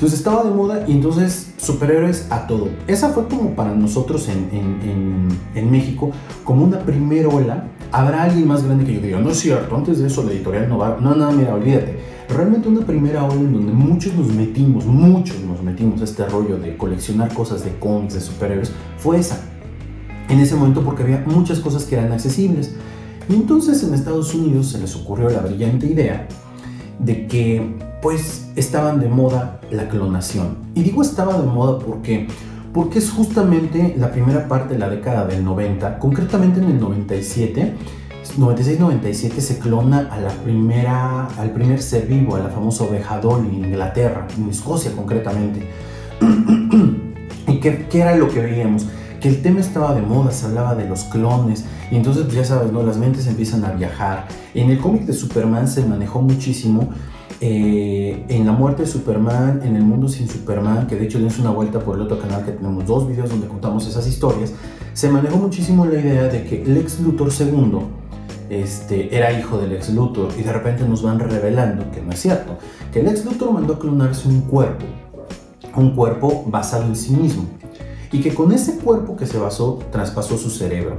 Entonces 0.00 0.20
estaba 0.20 0.44
de 0.44 0.50
moda 0.50 0.84
y 0.88 0.92
entonces 0.92 1.52
superhéroes 1.58 2.26
a 2.30 2.46
todo. 2.46 2.70
Esa 2.86 3.10
fue 3.10 3.28
como 3.28 3.50
para 3.50 3.74
nosotros 3.74 4.30
en, 4.30 5.70
México, 5.70 6.10
como 6.42 6.64
una 6.64 6.78
primera 6.78 7.28
ola. 7.28 7.68
Habrá 7.92 8.22
alguien 8.22 8.48
más 8.48 8.64
grande 8.64 8.86
que 8.86 8.94
yo 8.94 9.00
diga, 9.02 9.20
no 9.20 9.28
es 9.28 9.40
cierto, 9.40 9.76
antes 9.76 9.98
de 9.98 10.06
eso 10.06 10.22
la 10.22 10.32
editorial 10.32 10.70
no 10.70 10.78
va. 10.78 10.96
No, 10.98 11.14
no, 11.14 11.30
mira, 11.32 11.54
olvídate. 11.54 11.98
Realmente 12.30 12.70
una 12.70 12.80
primera 12.80 13.24
ola 13.24 13.34
en 13.34 13.52
donde 13.52 13.72
muchos 13.74 14.14
nos 14.14 14.28
metimos, 14.28 14.86
muchos 14.86 15.38
nos 15.40 15.62
metimos 15.62 16.00
a 16.00 16.04
este 16.04 16.24
rollo 16.24 16.56
de 16.56 16.78
coleccionar 16.78 17.34
cosas 17.34 17.62
de 17.62 17.78
cómics, 17.78 18.14
de 18.14 18.22
superhéroes, 18.22 18.72
fue 18.96 19.18
esa. 19.18 19.38
En 20.30 20.40
ese 20.40 20.54
momento 20.54 20.82
porque 20.82 21.02
había 21.02 21.22
muchas 21.26 21.60
cosas 21.60 21.84
que 21.84 21.96
eran 21.96 22.10
accesibles. 22.10 22.74
Y 23.28 23.34
entonces 23.34 23.82
en 23.82 23.92
Estados 23.92 24.32
Unidos 24.34 24.68
se 24.70 24.78
les 24.78 24.96
ocurrió 24.96 25.28
la 25.28 25.40
brillante 25.40 25.88
idea 25.88 26.26
de 26.98 27.26
que 27.26 27.89
pues 28.02 28.48
estaban 28.56 29.00
de 29.00 29.08
moda 29.08 29.60
la 29.70 29.88
clonación. 29.88 30.56
Y 30.74 30.82
digo 30.82 31.02
estaba 31.02 31.38
de 31.38 31.46
moda 31.46 31.78
porque 31.78 32.28
porque 32.72 33.00
es 33.00 33.10
justamente 33.10 33.96
la 33.98 34.12
primera 34.12 34.46
parte 34.46 34.74
de 34.74 34.78
la 34.78 34.88
década 34.88 35.26
del 35.26 35.44
90, 35.44 35.98
concretamente 35.98 36.60
en 36.60 36.66
el 36.66 36.78
97, 36.78 37.74
96-97 38.38 39.40
se 39.40 39.58
clona 39.58 40.08
a 40.12 40.28
primera, 40.44 41.26
al 41.36 41.50
primer 41.50 41.82
ser 41.82 42.06
vivo, 42.06 42.36
a 42.36 42.38
la 42.38 42.48
famosa 42.48 42.84
oveja 42.84 43.18
Dolly 43.18 43.56
en 43.56 43.64
Inglaterra, 43.64 44.28
en 44.38 44.48
Escocia 44.48 44.92
concretamente. 44.92 45.68
¿Y 47.48 47.58
qué, 47.58 47.86
qué 47.90 48.00
era 48.00 48.14
lo 48.14 48.28
que 48.28 48.40
veíamos? 48.40 48.86
que 49.20 49.28
el 49.28 49.42
tema 49.42 49.60
estaba 49.60 49.94
de 49.94 50.00
moda, 50.00 50.32
se 50.32 50.46
hablaba 50.46 50.74
de 50.74 50.88
los 50.88 51.04
clones, 51.04 51.66
y 51.90 51.96
entonces 51.96 52.24
pues, 52.24 52.36
ya 52.36 52.44
sabes, 52.44 52.72
¿no? 52.72 52.82
las 52.82 52.96
mentes 52.96 53.26
empiezan 53.26 53.64
a 53.64 53.72
viajar. 53.72 54.26
En 54.54 54.70
el 54.70 54.78
cómic 54.78 55.02
de 55.02 55.12
Superman 55.12 55.68
se 55.68 55.84
manejó 55.84 56.22
muchísimo 56.22 56.88
eh, 57.42 58.24
en 58.28 58.44
la 58.44 58.52
muerte 58.52 58.82
de 58.82 58.88
Superman, 58.88 59.62
en 59.64 59.74
el 59.74 59.82
mundo 59.82 60.08
sin 60.08 60.28
Superman, 60.28 60.86
que 60.86 60.96
de 60.96 61.06
hecho 61.06 61.18
es 61.18 61.38
una 61.38 61.50
vuelta 61.50 61.80
por 61.80 61.96
el 61.96 62.02
otro 62.02 62.18
canal 62.18 62.44
que 62.44 62.52
tenemos 62.52 62.86
dos 62.86 63.08
videos 63.08 63.30
donde 63.30 63.46
contamos 63.46 63.86
esas 63.86 64.06
historias, 64.06 64.52
se 64.92 65.08
manejó 65.08 65.38
muchísimo 65.38 65.86
la 65.86 65.98
idea 65.98 66.24
de 66.24 66.44
que 66.44 66.62
Lex 66.64 67.00
Luthor 67.00 67.30
II 67.38 67.78
este, 68.50 69.16
era 69.16 69.32
hijo 69.32 69.56
del 69.56 69.70
Lex 69.70 69.90
Luthor 69.90 70.28
y 70.38 70.42
de 70.42 70.52
repente 70.52 70.84
nos 70.86 71.02
van 71.02 71.18
revelando 71.18 71.90
que 71.90 72.02
no 72.02 72.12
es 72.12 72.20
cierto, 72.20 72.58
que 72.92 73.00
el 73.00 73.06
Lex 73.06 73.24
Luthor 73.24 73.52
mandó 73.52 73.74
a 73.74 73.78
clonarse 73.78 74.28
un 74.28 74.42
cuerpo, 74.42 74.84
un 75.76 75.94
cuerpo 75.94 76.44
basado 76.46 76.84
en 76.84 76.96
sí 76.96 77.12
mismo 77.14 77.44
y 78.12 78.20
que 78.20 78.34
con 78.34 78.52
ese 78.52 78.76
cuerpo 78.78 79.16
que 79.16 79.26
se 79.26 79.38
basó 79.38 79.78
traspasó 79.90 80.36
su 80.36 80.50
cerebro. 80.50 80.98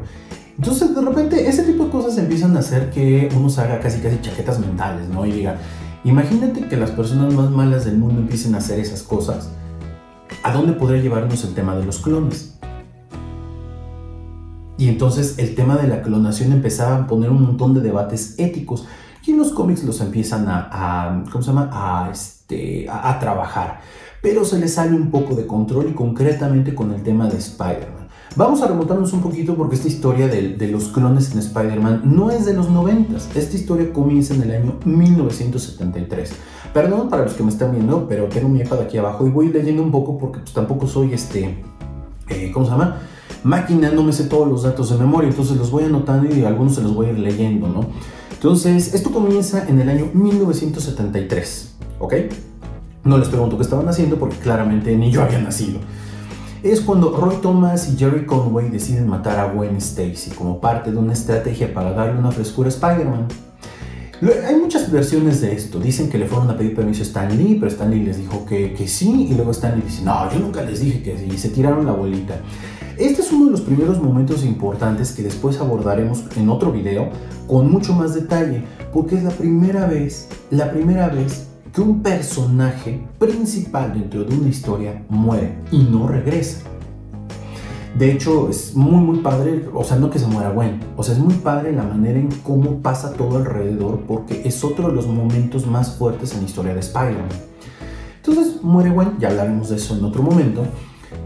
Entonces 0.57 0.95
de 0.95 1.01
repente 1.01 1.47
ese 1.47 1.63
tipo 1.63 1.85
de 1.85 1.91
cosas 1.91 2.17
empiezan 2.17 2.55
a 2.55 2.59
hacer 2.59 2.89
que 2.89 3.29
uno 3.35 3.49
se 3.49 3.61
haga 3.61 3.79
casi 3.79 3.99
casi 3.99 4.19
chaquetas 4.21 4.59
mentales, 4.59 5.09
¿no? 5.09 5.25
Y 5.25 5.31
diga, 5.31 5.57
imagínate 6.03 6.67
que 6.67 6.77
las 6.77 6.91
personas 6.91 7.33
más 7.33 7.49
malas 7.49 7.85
del 7.85 7.97
mundo 7.97 8.21
empiecen 8.21 8.55
a 8.55 8.59
hacer 8.59 8.79
esas 8.79 9.03
cosas. 9.03 9.49
¿A 10.43 10.51
dónde 10.51 10.73
podría 10.73 11.01
llevarnos 11.01 11.43
el 11.43 11.53
tema 11.53 11.75
de 11.75 11.85
los 11.85 11.99
clones? 11.99 12.57
Y 14.77 14.87
entonces 14.87 15.37
el 15.37 15.53
tema 15.53 15.77
de 15.77 15.87
la 15.87 16.01
clonación 16.01 16.51
empezaba 16.51 16.95
a 16.95 17.07
poner 17.07 17.29
un 17.29 17.43
montón 17.43 17.73
de 17.73 17.81
debates 17.81 18.35
éticos 18.39 18.87
y 19.23 19.31
en 19.31 19.37
los 19.37 19.51
cómics 19.51 19.83
los 19.83 20.01
empiezan 20.01 20.45
a, 20.47 21.23
¿cómo 21.31 21.43
se 21.43 21.51
llama? 21.51 21.69
A, 21.71 22.09
este, 22.09 22.87
a 22.89 23.19
trabajar 23.19 23.81
pero 24.21 24.45
se 24.45 24.59
le 24.59 24.67
sale 24.67 24.95
un 24.95 25.09
poco 25.09 25.35
de 25.35 25.47
control 25.47 25.89
y 25.89 25.93
concretamente 25.93 26.75
con 26.75 26.91
el 26.91 27.01
tema 27.01 27.27
de 27.27 27.37
Spider-Man. 27.37 28.00
Vamos 28.37 28.61
a 28.61 28.67
remontarnos 28.67 29.11
un 29.11 29.21
poquito 29.21 29.55
porque 29.55 29.75
esta 29.75 29.89
historia 29.89 30.29
de, 30.29 30.67
los 30.69 30.87
clones 30.87 31.33
en 31.33 31.39
Spider-Man 31.39 32.03
no 32.05 32.31
es 32.31 32.45
de 32.45 32.53
los 32.53 32.69
90. 32.69 33.17
Esta 33.35 33.55
historia 33.55 33.91
comienza 33.91 34.33
en 34.33 34.43
el 34.43 34.51
año 34.51 34.79
1973. 34.85 36.31
Perdón 36.73 37.09
para 37.09 37.25
los 37.25 37.33
que 37.33 37.43
me 37.43 37.49
están 37.49 37.73
viendo, 37.73 38.07
pero 38.07 38.25
tengo 38.27 38.47
mi 38.47 38.59
iPad 38.61 38.79
aquí 38.79 38.97
abajo 38.97 39.27
y 39.27 39.29
voy 39.29 39.49
leyendo 39.49 39.83
un 39.83 39.91
poco 39.91 40.17
porque 40.17 40.39
pues, 40.39 40.53
tampoco 40.53 40.87
soy 40.87 41.13
este, 41.13 41.61
eh, 42.29 42.51
¿cómo 42.53 42.65
se 42.65 42.71
llama? 42.71 42.99
Máquina, 43.43 43.91
no 43.91 44.09
todos 44.29 44.47
los 44.47 44.63
datos 44.63 44.91
de 44.91 44.97
memoria, 44.97 45.29
entonces 45.29 45.57
los 45.57 45.69
voy 45.69 45.83
anotando 45.83 46.33
y 46.33 46.45
algunos 46.45 46.75
se 46.75 46.81
los 46.81 46.95
voy 46.95 47.07
a 47.07 47.09
ir 47.11 47.19
leyendo, 47.19 47.67
¿no? 47.67 47.87
Entonces, 48.31 48.93
esto 48.93 49.11
comienza 49.11 49.67
en 49.67 49.81
el 49.81 49.89
año 49.89 50.09
1973, 50.13 51.75
¿ok? 51.99 52.13
No 53.03 53.17
les 53.17 53.27
pregunto 53.27 53.57
qué 53.57 53.63
estaban 53.63 53.89
haciendo 53.89 54.15
porque 54.17 54.37
claramente 54.37 54.95
ni 54.95 55.11
yo 55.11 55.21
había 55.21 55.39
nacido. 55.39 55.79
Es 56.63 56.79
cuando 56.79 57.17
Roy 57.17 57.37
Thomas 57.41 57.91
y 57.91 57.97
Jerry 57.97 58.27
Conway 58.27 58.69
deciden 58.69 59.07
matar 59.07 59.39
a 59.39 59.51
Gwen 59.51 59.77
Stacy 59.77 60.29
como 60.29 60.61
parte 60.61 60.91
de 60.91 60.97
una 60.97 61.13
estrategia 61.13 61.73
para 61.73 61.91
darle 61.91 62.19
una 62.19 62.31
frescura 62.31 62.67
a 62.67 62.69
Spider-Man. 62.69 63.27
Hay 64.47 64.55
muchas 64.57 64.91
versiones 64.91 65.41
de 65.41 65.53
esto. 65.53 65.79
Dicen 65.79 66.07
que 66.07 66.19
le 66.19 66.27
fueron 66.27 66.51
a 66.51 66.55
pedir 66.55 66.75
permiso 66.75 67.01
a 67.01 67.05
Stan 67.07 67.35
Lee, 67.35 67.57
pero 67.59 67.71
Stan 67.71 67.89
Lee 67.89 68.03
les 68.03 68.19
dijo 68.19 68.45
que, 68.45 68.73
que 68.73 68.87
sí, 68.87 69.27
y 69.31 69.33
luego 69.33 69.49
Stan 69.49 69.75
Lee 69.75 69.81
dice, 69.83 70.03
no, 70.03 70.31
yo 70.31 70.37
nunca 70.37 70.61
les 70.61 70.81
dije 70.81 71.01
que 71.01 71.17
sí, 71.17 71.29
y 71.33 71.37
se 71.39 71.49
tiraron 71.49 71.83
la 71.83 71.93
bolita. 71.93 72.35
Este 72.95 73.23
es 73.23 73.31
uno 73.31 73.45
de 73.45 73.51
los 73.51 73.61
primeros 73.61 73.99
momentos 73.99 74.45
importantes 74.45 75.13
que 75.13 75.23
después 75.23 75.59
abordaremos 75.59 76.25
en 76.35 76.47
otro 76.47 76.71
video 76.71 77.09
con 77.47 77.71
mucho 77.71 77.93
más 77.93 78.13
detalle, 78.13 78.63
porque 78.93 79.15
es 79.15 79.23
la 79.23 79.31
primera 79.31 79.87
vez, 79.87 80.27
la 80.51 80.71
primera 80.71 81.07
vez 81.07 81.47
que 81.73 81.81
un 81.81 82.01
personaje 82.01 83.01
principal 83.17 83.93
dentro 83.93 84.23
de 84.23 84.35
una 84.35 84.49
historia 84.49 85.03
muere 85.09 85.55
y 85.71 85.79
no 85.79 86.07
regresa. 86.07 86.61
De 87.97 88.11
hecho, 88.11 88.49
es 88.49 88.73
muy, 88.73 89.03
muy 89.03 89.19
padre, 89.19 89.67
o 89.73 89.83
sea, 89.83 89.97
no 89.97 90.09
que 90.09 90.17
se 90.17 90.25
muera 90.25 90.51
Gwen, 90.51 90.79
o 90.95 91.03
sea, 91.03 91.13
es 91.13 91.19
muy 91.19 91.33
padre 91.35 91.73
la 91.73 91.83
manera 91.83 92.19
en 92.19 92.29
cómo 92.43 92.77
pasa 92.81 93.13
todo 93.13 93.37
alrededor, 93.37 94.01
porque 94.07 94.41
es 94.45 94.63
otro 94.63 94.89
de 94.89 94.95
los 94.95 95.07
momentos 95.07 95.67
más 95.67 95.95
fuertes 95.97 96.33
en 96.33 96.41
la 96.41 96.45
historia 96.45 96.73
de 96.73 96.79
Spider-Man. 96.79 97.27
Entonces, 98.17 98.63
muere 98.63 98.91
Gwen, 98.91 99.17
ya 99.19 99.29
hablaremos 99.29 99.69
de 99.69 99.75
eso 99.75 99.97
en 99.97 100.05
otro 100.05 100.23
momento. 100.23 100.63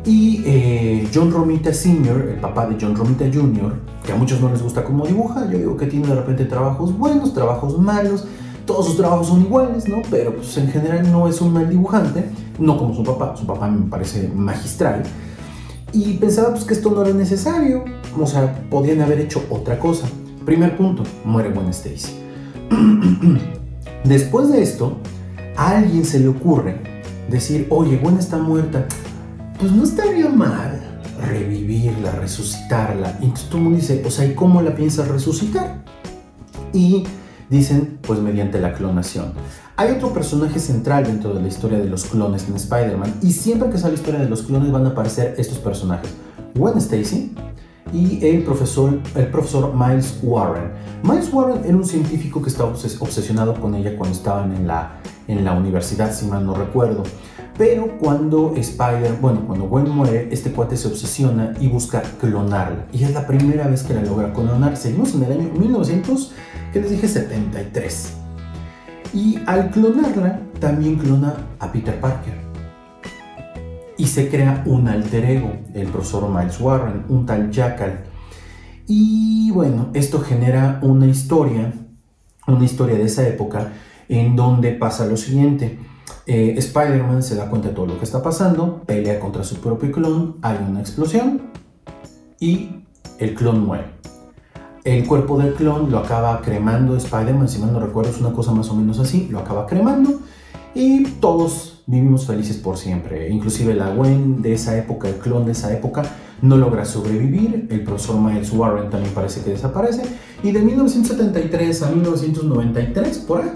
Y 0.06 0.42
eh, 0.46 1.08
John 1.14 1.32
Romita 1.32 1.72
Sr., 1.72 2.30
el 2.34 2.40
papá 2.40 2.68
de 2.68 2.78
John 2.80 2.96
Romita 2.96 3.26
Jr., 3.32 3.74
que 4.04 4.12
a 4.12 4.16
muchos 4.16 4.42
no 4.42 4.50
les 4.50 4.62
gusta 4.62 4.84
cómo 4.84 5.06
dibuja, 5.06 5.50
yo 5.52 5.58
digo 5.58 5.78
que 5.78 5.86
tiene 5.86 6.08
de 6.08 6.16
repente 6.16 6.46
trabajos 6.46 6.98
buenos, 6.98 7.34
trabajos 7.34 7.78
malos, 7.78 8.26
todos 8.66 8.88
sus 8.88 8.98
trabajos 8.98 9.28
son 9.28 9.42
iguales, 9.42 9.88
¿no? 9.88 10.02
Pero 10.10 10.36
pues 10.36 10.58
en 10.58 10.70
general 10.70 11.12
no 11.12 11.28
es 11.28 11.42
un 11.42 11.54
mal 11.54 11.70
dibujante, 11.70 12.26
no 12.60 12.78
como 12.78 12.94
su 12.94 13.04
papá, 13.04 13.36
su 13.36 13.46
papá 13.46 13.68
me 13.68 13.90
parece 13.90 14.28
magistral. 14.28 15.04
Y 15.94 16.14
pensaba 16.14 16.52
pues 16.52 16.66
que 16.66 16.74
esto 16.74 16.92
no 16.92 17.04
era 17.04 17.14
necesario, 17.14 17.86
o 18.20 18.28
sea, 18.28 18.68
podían 18.70 19.02
haber 19.02 19.20
hecho 19.20 19.44
otra 19.50 19.80
cosa. 19.80 20.08
Primer 20.46 20.76
punto, 20.78 21.04
muere 21.24 21.52
Gwen 21.52 21.70
Stacy. 21.70 22.12
Después 24.04 24.52
de 24.52 24.62
esto, 24.62 24.98
a 25.56 25.78
alguien 25.78 26.06
se 26.06 26.20
le 26.20 26.28
ocurre 26.28 26.78
decir, 27.30 27.68
oye, 27.70 27.98
Gwen 27.98 28.18
está 28.18 28.38
muerta, 28.38 28.86
pues 29.60 29.72
no 29.72 29.84
estaría 29.84 30.28
mal 30.30 30.82
revivirla, 31.22 32.12
resucitarla. 32.12 33.18
Y 33.22 33.26
entonces 33.26 33.48
todo 33.48 33.58
el 33.58 33.64
mundo 33.64 33.80
dice, 33.80 34.04
o 34.06 34.12
sea, 34.12 34.26
¿y 34.26 34.34
cómo 34.34 34.62
la 34.62 34.76
piensas 34.76 35.08
resucitar? 35.08 35.84
Y 36.74 37.06
Dicen, 37.50 38.00
pues 38.02 38.20
mediante 38.20 38.60
la 38.60 38.74
clonación. 38.74 39.34
Hay 39.76 39.92
otro 39.92 40.14
personaje 40.14 40.60
central 40.60 41.06
dentro 41.06 41.34
de 41.34 41.42
la 41.42 41.48
historia 41.48 41.78
de 41.78 41.86
los 41.86 42.06
clones 42.06 42.48
en 42.48 42.56
Spider-Man 42.56 43.16
y 43.22 43.32
siempre 43.32 43.70
que 43.70 43.78
sale 43.78 43.94
la 43.94 44.00
historia 44.00 44.20
de 44.22 44.30
los 44.30 44.44
clones 44.44 44.72
van 44.72 44.86
a 44.86 44.90
aparecer 44.90 45.36
estos 45.38 45.58
personajes. 45.58 46.10
Gwen 46.56 46.78
Stacy 46.78 47.36
y 47.94 48.26
el 48.26 48.44
profesor, 48.44 49.00
el 49.16 49.28
profesor 49.28 49.74
Miles 49.76 50.18
Warren. 50.24 50.72
Miles 51.04 51.32
Warren 51.32 51.64
era 51.66 51.76
un 51.76 51.86
científico 51.86 52.42
que 52.42 52.50
estaba 52.50 52.70
obsesionado 52.72 53.54
con 53.60 53.76
ella 53.76 53.96
cuando 53.98 54.16
estaban 54.16 54.56
en 54.56 54.66
la, 54.66 55.02
en 55.28 55.44
la 55.44 55.54
universidad, 55.54 56.14
si 56.14 56.26
mal 56.26 56.46
no 56.46 56.56
recuerdo. 56.56 57.04
Pero 57.58 57.98
cuando 58.00 58.54
Spider, 58.56 59.18
bueno, 59.22 59.46
cuando 59.48 59.68
Gwen 59.70 59.90
muere, 59.90 60.28
este 60.30 60.52
cuate 60.52 60.76
se 60.76 60.90
obsesiona 60.90 61.54
y 61.60 61.70
busca 61.70 62.02
clonarla. 62.20 62.86
Y 62.92 63.04
es 63.06 63.14
la 63.14 63.26
primera 63.26 63.68
vez 63.68 63.84
que 63.84 63.94
la 63.94 64.02
logra 64.02 64.34
clonar. 64.34 64.76
Seguimos 64.76 65.16
en 65.16 65.24
el 65.24 65.32
año 65.32 65.50
1900 65.58 66.34
que 66.74 66.82
les 66.82 66.92
dije 66.92 67.08
73. 67.08 68.14
Y 69.14 69.40
al 69.46 69.72
clonarla, 69.72 70.42
también 70.60 70.98
clona 70.98 71.34
a 71.60 71.72
Peter 71.72 71.98
Parker. 72.02 72.34
Y 73.98 74.08
se 74.08 74.28
crea 74.28 74.62
un 74.66 74.90
alter 74.90 75.24
ego, 75.24 75.54
el 75.74 75.88
profesor 75.88 76.30
Miles 76.30 76.60
Warren, 76.60 77.06
un 77.08 77.26
tal 77.26 77.50
Jackal. 77.52 78.04
Y 78.86 79.50
bueno, 79.52 79.92
esto 79.94 80.20
genera 80.20 80.80
una 80.82 81.08
historia, 81.08 81.72
una 82.48 82.66
historia 82.66 82.98
de 82.98 83.04
esa 83.04 83.26
época, 83.26 83.72
en 84.10 84.36
donde 84.36 84.72
pasa 84.72 85.06
lo 85.06 85.16
siguiente. 85.16 85.80
Eh, 86.28 86.56
Spider-Man 86.58 87.22
se 87.22 87.36
da 87.36 87.50
cuenta 87.50 87.70
de 87.70 87.76
todo 87.76 87.86
lo 87.86 88.00
que 88.00 88.06
está 88.06 88.24
pasando, 88.24 88.82
pelea 88.86 89.20
contra 89.20 89.44
su 89.44 89.58
propio 89.58 89.92
clon, 89.92 90.38
hay 90.42 90.58
una 90.68 90.80
explosión 90.80 91.52
y 92.40 92.84
el 93.20 93.36
clon 93.36 93.64
muere. 93.66 93.86
El 94.84 95.08
cuerpo 95.08 95.38
del 95.38 95.54
clon 95.54 95.92
lo 95.92 96.00
acaba 96.00 96.42
cremando 96.42 96.96
Spider-Man, 96.96 97.48
si 97.48 97.60
mal 97.60 97.74
no 97.74 97.80
recuerdo, 97.80 98.10
es 98.10 98.20
una 98.20 98.34
cosa 98.34 98.52
más 98.52 98.70
o 98.70 98.76
menos 98.76 99.00
así, 99.00 99.28
lo 99.30 99.40
acaba 99.40 99.68
cremando 99.68 100.22
y 100.74 101.04
todos 101.04 101.84
vivimos 101.86 102.26
felices 102.26 102.58
por 102.58 102.78
siempre. 102.78 103.30
Inclusive 103.30 103.76
la 103.76 103.94
Gwen 103.94 104.42
de 104.42 104.54
esa 104.54 104.78
época, 104.78 105.08
el 105.08 105.16
clon 105.16 105.46
de 105.46 105.52
esa 105.52 105.72
época, 105.74 106.04
no 106.42 106.58
logra 106.58 106.86
sobrevivir, 106.86 107.68
el 107.70 107.84
profesor 107.84 108.20
Miles 108.20 108.52
Warren 108.52 108.90
también 108.90 109.14
parece 109.14 109.42
que 109.42 109.52
desaparece 109.52 110.04
y 110.44 110.52
de 110.52 110.62
1973 110.62 111.84
a 111.84 111.90
1993, 111.92 113.18
por 113.20 113.42
ahí, 113.42 113.52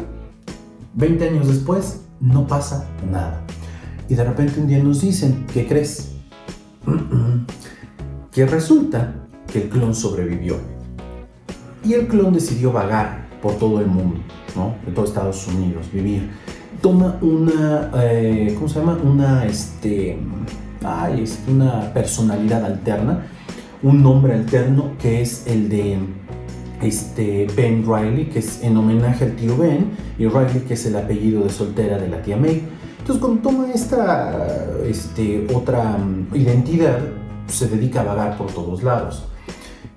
20 0.93 1.29
años 1.29 1.47
después, 1.47 2.01
no 2.19 2.47
pasa 2.47 2.87
nada. 3.09 3.41
Y 4.07 4.15
de 4.15 4.23
repente 4.23 4.59
un 4.59 4.67
día 4.67 4.83
nos 4.83 5.01
dicen, 5.01 5.45
¿qué 5.53 5.67
crees? 5.67 6.11
que 8.31 8.45
resulta 8.45 9.13
que 9.51 9.63
el 9.63 9.69
clon 9.69 9.93
sobrevivió. 9.93 10.57
Y 11.83 11.93
el 11.93 12.07
clon 12.07 12.33
decidió 12.33 12.71
vagar 12.71 13.27
por 13.41 13.53
todo 13.53 13.79
el 13.79 13.87
mundo, 13.87 14.19
¿no? 14.55 14.75
De 14.85 14.91
todo 14.91 15.05
Estados 15.05 15.47
Unidos, 15.47 15.85
vivir. 15.91 16.29
Toma 16.81 17.17
una, 17.21 17.91
eh, 18.01 18.53
¿cómo 18.55 18.67
se 18.67 18.79
llama? 18.79 18.97
Una, 19.03 19.45
este, 19.45 20.17
ay, 20.83 21.25
una 21.47 21.93
personalidad 21.93 22.65
alterna, 22.65 23.27
un 23.81 24.03
nombre 24.03 24.33
alterno 24.33 24.93
que 24.99 25.21
es 25.21 25.47
el 25.47 25.69
de 25.69 25.97
este, 26.81 27.47
Ben 27.55 27.85
Riley, 27.85 28.25
que 28.25 28.39
es 28.39 28.63
en 28.63 28.77
homenaje 28.77 29.25
al 29.25 29.35
tío 29.35 29.57
Ben, 29.57 29.91
y 30.17 30.27
Riley, 30.27 30.61
que 30.67 30.73
es 30.73 30.85
el 30.85 30.95
apellido 30.95 31.43
de 31.43 31.49
soltera 31.49 31.97
de 31.97 32.07
la 32.07 32.21
tía 32.21 32.37
May. 32.37 32.63
Entonces, 32.99 33.21
cuando 33.21 33.41
toma 33.41 33.71
esta 33.73 34.67
este, 34.85 35.47
otra 35.53 35.97
mm, 35.97 36.35
identidad, 36.35 36.99
se 37.47 37.67
dedica 37.67 38.01
a 38.01 38.03
vagar 38.03 38.37
por 38.37 38.51
todos 38.51 38.83
lados. 38.83 39.25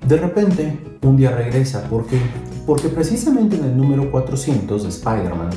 De 0.07 0.17
repente, 0.17 0.79
un 1.03 1.17
día 1.17 1.31
regresa, 1.31 1.85
¿por 1.89 2.07
qué? 2.07 2.19
Porque 2.67 2.89
precisamente 2.89 3.57
en 3.57 3.65
el 3.65 3.77
número 3.77 4.11
400 4.11 4.83
de 4.83 4.89
Spider-Man, 4.89 5.51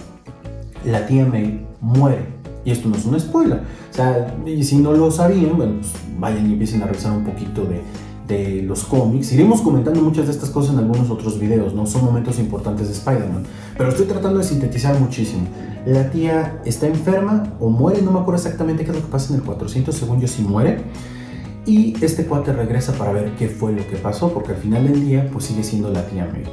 la 0.85 1.05
tía 1.07 1.25
May 1.25 1.65
muere. 1.81 2.35
Y 2.63 2.71
esto 2.71 2.89
no 2.89 2.95
es 2.95 3.05
una 3.05 3.19
spoiler. 3.19 3.59
O 3.59 3.93
sea, 3.93 4.35
y 4.45 4.63
si 4.63 4.77
no 4.77 4.91
lo 4.91 5.11
sabían, 5.11 5.55
bueno, 5.55 5.75
pues 5.79 5.93
vayan 6.19 6.49
y 6.49 6.53
empiecen 6.53 6.81
a 6.81 6.87
revisar 6.87 7.11
un 7.11 7.23
poquito 7.23 7.63
de, 7.65 7.81
de 8.27 8.61
los 8.63 8.83
cómics. 8.83 9.31
Iremos 9.33 9.61
comentando 9.61 10.01
muchas 10.01 10.25
de 10.25 10.31
estas 10.31 10.49
cosas 10.49 10.73
en 10.73 10.79
algunos 10.79 11.09
otros 11.09 11.39
videos, 11.39 11.73
¿no? 11.73 11.85
Son 11.85 12.03
momentos 12.03 12.39
importantes 12.39 12.87
de 12.87 12.93
Spider-Man. 12.93 13.43
Pero 13.77 13.89
estoy 13.89 14.05
tratando 14.05 14.39
de 14.39 14.43
sintetizar 14.43 14.99
muchísimo. 14.99 15.47
La 15.85 16.09
tía 16.09 16.61
está 16.65 16.87
enferma 16.87 17.53
o 17.59 17.69
muere, 17.69 18.01
no 18.01 18.11
me 18.11 18.19
acuerdo 18.19 18.41
exactamente 18.41 18.83
qué 18.83 18.91
es 18.91 18.97
lo 18.97 19.03
que 19.03 19.11
pasa 19.11 19.33
en 19.33 19.39
el 19.39 19.45
400, 19.45 19.93
según 19.93 20.19
yo 20.19 20.27
sí 20.27 20.41
muere. 20.41 20.79
Y 21.67 21.95
este 22.03 22.25
cuate 22.25 22.53
regresa 22.53 22.93
para 22.93 23.11
ver 23.11 23.31
qué 23.37 23.47
fue 23.47 23.71
lo 23.71 23.87
que 23.87 23.97
pasó, 23.97 24.31
porque 24.31 24.51
al 24.51 24.57
final 24.57 24.87
del 24.87 25.05
día 25.05 25.29
pues 25.31 25.45
sigue 25.45 25.63
siendo 25.63 25.91
la 25.91 26.05
tía 26.05 26.29
May. 26.31 26.43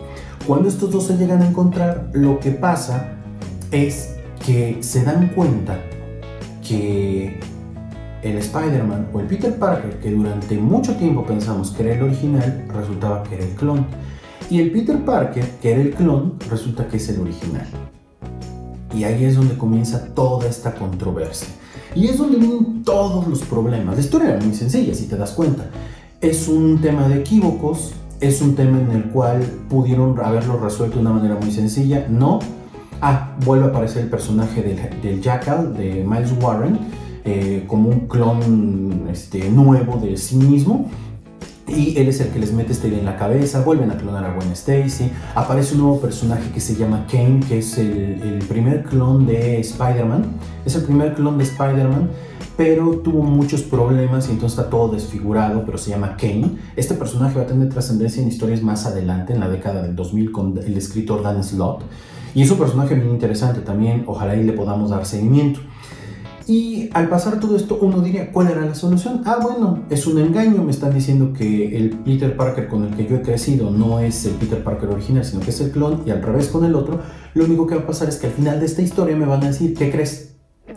Cuando 0.46 0.68
estos 0.68 0.90
dos 0.90 1.06
se 1.06 1.16
llegan 1.16 1.42
a 1.42 1.48
encontrar, 1.48 2.10
lo 2.12 2.40
que 2.40 2.50
pasa 2.50 3.14
es 3.70 4.16
que 4.44 4.78
se 4.80 5.04
dan 5.04 5.28
cuenta 5.28 5.78
que 6.66 7.38
el 8.22 8.38
Spider-Man 8.38 9.08
o 9.12 9.20
el 9.20 9.26
Peter 9.26 9.54
Parker, 9.58 9.98
que 9.98 10.10
durante 10.10 10.56
mucho 10.56 10.94
tiempo 10.96 11.26
pensamos 11.26 11.70
que 11.72 11.82
era 11.82 11.94
el 11.94 12.02
original, 12.02 12.64
resultaba 12.68 13.22
que 13.24 13.34
era 13.34 13.44
el 13.44 13.50
clon. 13.50 13.84
Y 14.48 14.60
el 14.60 14.70
Peter 14.70 15.04
Parker, 15.04 15.44
que 15.60 15.72
era 15.72 15.80
el 15.80 15.90
clon, 15.90 16.34
resulta 16.48 16.86
que 16.86 16.98
es 16.98 17.08
el 17.08 17.20
original. 17.20 17.66
Y 18.94 19.04
ahí 19.04 19.24
es 19.24 19.36
donde 19.36 19.56
comienza 19.56 20.14
toda 20.14 20.48
esta 20.48 20.74
controversia. 20.74 21.48
Y 21.94 22.06
es 22.06 22.18
donde 22.18 22.36
vienen 22.38 22.82
todos 22.84 23.26
los 23.26 23.40
problemas. 23.42 23.96
La 23.96 24.00
historia 24.00 24.30
era 24.34 24.44
muy 24.44 24.54
sencilla, 24.54 24.94
si 24.94 25.06
te 25.06 25.16
das 25.16 25.32
cuenta. 25.32 25.66
Es 26.20 26.48
un 26.48 26.80
tema 26.80 27.08
de 27.08 27.20
equívocos, 27.20 27.92
es 28.20 28.40
un 28.40 28.54
tema 28.54 28.78
en 28.78 28.92
el 28.92 29.04
cual 29.04 29.40
pudieron 29.68 30.18
haberlo 30.20 30.58
resuelto 30.58 30.96
de 30.96 31.02
una 31.02 31.12
manera 31.12 31.36
muy 31.40 31.50
sencilla. 31.50 32.06
No. 32.08 32.38
Ah, 33.00 33.36
vuelve 33.44 33.64
a 33.64 33.68
aparecer 33.68 34.04
el 34.04 34.10
personaje 34.10 34.62
del, 34.62 35.00
del 35.02 35.20
Jackal, 35.20 35.76
de 35.76 36.04
Miles 36.06 36.32
Warren, 36.40 36.78
eh, 37.24 37.64
como 37.66 37.88
un 37.88 38.08
clon 38.08 39.08
este, 39.10 39.50
nuevo 39.50 39.98
de 39.98 40.16
sí 40.16 40.36
mismo. 40.36 40.90
Y 41.68 41.96
él 41.96 42.08
es 42.08 42.20
el 42.20 42.28
que 42.28 42.38
les 42.38 42.52
mete 42.52 42.72
esta 42.72 42.88
idea 42.88 42.98
en 42.98 43.06
la 43.06 43.16
cabeza, 43.16 43.62
vuelven 43.62 43.90
a 43.90 43.96
clonar 43.96 44.24
a 44.24 44.34
Gwen 44.34 44.52
Stacy, 44.52 45.10
aparece 45.34 45.74
un 45.74 45.82
nuevo 45.82 46.00
personaje 46.00 46.50
que 46.52 46.60
se 46.60 46.74
llama 46.74 47.06
Kane, 47.10 47.40
que 47.48 47.58
es 47.58 47.78
el, 47.78 48.20
el 48.22 48.38
primer 48.46 48.82
clon 48.84 49.26
de 49.26 49.60
Spider-Man, 49.60 50.24
es 50.66 50.74
el 50.74 50.82
primer 50.82 51.14
clon 51.14 51.38
de 51.38 51.44
Spider-Man, 51.44 52.10
pero 52.56 52.98
tuvo 52.98 53.22
muchos 53.22 53.62
problemas 53.62 54.28
y 54.28 54.32
entonces 54.32 54.58
está 54.58 54.68
todo 54.68 54.92
desfigurado, 54.92 55.64
pero 55.64 55.78
se 55.78 55.90
llama 55.90 56.16
Kane. 56.16 56.50
Este 56.76 56.94
personaje 56.94 57.38
va 57.38 57.44
a 57.44 57.46
tener 57.46 57.68
trascendencia 57.70 58.20
en 58.20 58.28
historias 58.28 58.60
más 58.60 58.84
adelante, 58.84 59.32
en 59.32 59.40
la 59.40 59.48
década 59.48 59.82
del 59.82 59.96
2000, 59.96 60.32
con 60.32 60.58
el 60.58 60.76
escritor 60.76 61.22
Dan 61.22 61.42
Slott, 61.42 61.84
y 62.34 62.42
es 62.42 62.50
un 62.50 62.58
personaje 62.58 62.94
muy 62.96 63.08
interesante 63.08 63.60
también, 63.60 64.04
ojalá 64.06 64.36
y 64.36 64.42
le 64.42 64.52
podamos 64.52 64.90
dar 64.90 65.04
seguimiento. 65.04 65.60
Y 66.46 66.90
al 66.92 67.08
pasar 67.08 67.38
todo 67.38 67.56
esto, 67.56 67.78
uno 67.80 68.00
diría, 68.00 68.32
¿cuál 68.32 68.48
era 68.48 68.64
la 68.64 68.74
solución? 68.74 69.22
Ah, 69.24 69.38
bueno, 69.40 69.84
es 69.90 70.06
un 70.06 70.18
engaño, 70.18 70.62
me 70.62 70.70
están 70.70 70.92
diciendo 70.92 71.32
que 71.32 71.76
el 71.76 71.90
Peter 71.90 72.36
Parker 72.36 72.68
con 72.68 72.84
el 72.84 72.96
que 72.96 73.06
yo 73.06 73.16
he 73.16 73.22
crecido 73.22 73.70
no 73.70 74.00
es 74.00 74.24
el 74.24 74.32
Peter 74.34 74.62
Parker 74.62 74.88
original, 74.90 75.24
sino 75.24 75.40
que 75.40 75.50
es 75.50 75.60
el 75.60 75.70
clon, 75.70 76.02
y 76.04 76.10
al 76.10 76.22
revés 76.22 76.48
con 76.48 76.64
el 76.64 76.74
otro, 76.74 77.00
lo 77.34 77.44
único 77.44 77.66
que 77.66 77.76
va 77.76 77.82
a 77.82 77.86
pasar 77.86 78.08
es 78.08 78.16
que 78.16 78.26
al 78.26 78.32
final 78.32 78.58
de 78.58 78.66
esta 78.66 78.82
historia 78.82 79.16
me 79.16 79.26
van 79.26 79.44
a 79.44 79.48
decir, 79.48 79.74
¿qué 79.74 79.90
crees? 79.90 80.34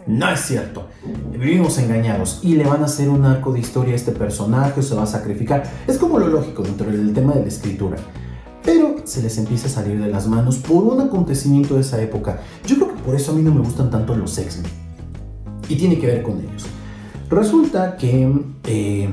No 0.07 0.29
es 0.29 0.41
cierto, 0.41 0.87
vivimos 1.31 1.77
engañados 1.79 2.41
y 2.43 2.55
le 2.55 2.65
van 2.65 2.81
a 2.81 2.85
hacer 2.85 3.09
un 3.09 3.25
arco 3.25 3.51
de 3.51 3.59
historia 3.59 3.93
a 3.93 3.95
este 3.95 4.11
personaje, 4.11 4.83
se 4.83 4.93
va 4.93 5.03
a 5.03 5.07
sacrificar. 5.07 5.63
Es 5.87 5.97
como 5.97 6.19
lo 6.19 6.27
lógico 6.27 6.63
dentro 6.63 6.91
del 6.91 7.13
tema 7.13 7.33
de 7.33 7.41
la 7.41 7.47
escritura 7.47 7.97
pero 8.63 8.95
se 9.03 9.21
les 9.21 9.37
empieza 9.37 9.67
a 9.67 9.69
salir 9.69 10.01
de 10.01 10.09
las 10.09 10.27
manos 10.27 10.57
por 10.57 10.83
un 10.83 10.99
acontecimiento 10.99 11.75
de 11.75 11.81
esa 11.81 12.01
época. 12.01 12.39
Yo 12.65 12.75
creo 12.77 12.95
que 12.95 13.03
por 13.03 13.13
eso 13.13 13.31
a 13.31 13.35
mí 13.35 13.43
no 13.43 13.53
me 13.53 13.61
gustan 13.61 13.91
tanto 13.91 14.15
los 14.15 14.35
X-Men 14.35 14.84
y 15.69 15.75
tiene 15.75 15.97
que 15.99 16.07
ver 16.07 16.23
con 16.23 16.39
ellos. 16.39 16.65
Resulta 17.29 17.97
que 17.97 18.31
eh, 18.67 19.09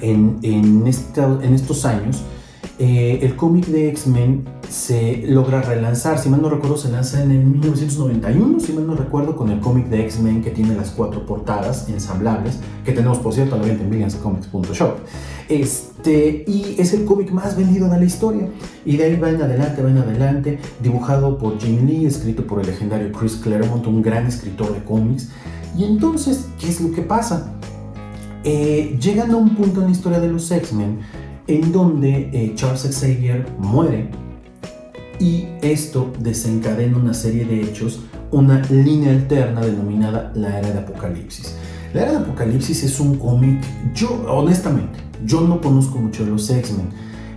en, 0.00 0.38
en, 0.42 0.86
estos 0.86 1.84
años 1.84 2.22
eh, 2.78 3.20
el 3.22 3.36
cómic 3.36 3.66
de 3.66 3.88
X-Men 3.90 4.44
se 4.68 5.24
logra 5.28 5.62
relanzar, 5.62 6.18
si 6.18 6.28
mal 6.28 6.42
no 6.42 6.50
recuerdo 6.50 6.76
se 6.76 6.90
lanza 6.90 7.22
en 7.22 7.30
el 7.30 7.44
1991, 7.44 8.60
si 8.60 8.72
mal 8.72 8.86
no 8.86 8.96
recuerdo, 8.96 9.36
con 9.36 9.50
el 9.50 9.60
cómic 9.60 9.86
de 9.86 10.02
X-Men 10.02 10.42
que 10.42 10.50
tiene 10.50 10.74
las 10.74 10.90
cuatro 10.90 11.24
portadas 11.24 11.88
ensamblables, 11.88 12.58
que 12.84 12.92
tenemos 12.92 13.18
por 13.18 13.32
cierto 13.32 13.56
la 13.56 13.66
en 13.66 13.88
williamscomics.shop. 13.88 14.98
Este, 15.48 16.44
y 16.46 16.76
es 16.78 16.92
el 16.94 17.04
cómic 17.04 17.30
más 17.30 17.56
vendido 17.56 17.88
de 17.88 17.98
la 17.98 18.04
historia. 18.04 18.48
Y 18.84 18.96
de 18.96 19.04
ahí 19.04 19.16
va 19.16 19.30
en 19.30 19.42
adelante, 19.42 19.82
va 19.82 19.90
en 19.90 19.98
adelante, 19.98 20.58
dibujado 20.82 21.38
por 21.38 21.58
Jim 21.60 21.86
Lee, 21.86 22.06
escrito 22.06 22.46
por 22.46 22.60
el 22.60 22.66
legendario 22.66 23.12
Chris 23.12 23.36
Claremont, 23.36 23.86
un 23.86 24.02
gran 24.02 24.26
escritor 24.26 24.72
de 24.74 24.82
cómics. 24.82 25.30
Y 25.76 25.84
entonces, 25.84 26.46
¿qué 26.58 26.68
es 26.68 26.80
lo 26.80 26.92
que 26.92 27.02
pasa? 27.02 27.52
Eh, 28.44 28.98
llegan 29.00 29.30
a 29.30 29.36
un 29.36 29.56
punto 29.56 29.80
en 29.80 29.86
la 29.86 29.92
historia 29.92 30.20
de 30.20 30.28
los 30.28 30.50
X-Men 30.50 31.00
en 31.46 31.72
donde 31.72 32.30
eh, 32.32 32.52
Charles 32.54 32.82
Xavier 32.82 33.46
muere 33.58 34.10
y 35.18 35.46
esto 35.62 36.12
desencadena 36.18 36.96
una 36.96 37.14
serie 37.14 37.44
de 37.44 37.62
hechos, 37.62 38.00
una 38.30 38.60
línea 38.70 39.12
alterna 39.12 39.60
denominada 39.60 40.32
la 40.34 40.58
Era 40.58 40.70
de 40.70 40.78
Apocalipsis. 40.80 41.54
La 41.92 42.02
Era 42.02 42.12
de 42.12 42.18
Apocalipsis 42.18 42.82
es 42.84 43.00
un 43.00 43.18
cómic, 43.18 43.62
yo 43.94 44.24
honestamente, 44.28 44.98
yo 45.24 45.40
no 45.40 45.60
conozco 45.60 45.98
mucho 45.98 46.24
de 46.24 46.32
los 46.32 46.50
X-Men, 46.50 46.88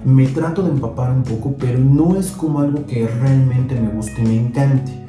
me 0.03 0.25
trato 0.27 0.63
de 0.63 0.69
empapar 0.69 1.11
un 1.11 1.23
poco, 1.23 1.55
pero 1.57 1.79
no 1.79 2.17
es 2.17 2.31
como 2.31 2.59
algo 2.59 2.85
que 2.85 3.07
realmente 3.07 3.79
me 3.79 3.89
guste 3.89 4.21
y 4.21 4.25
me 4.25 4.37
encante. 4.37 5.06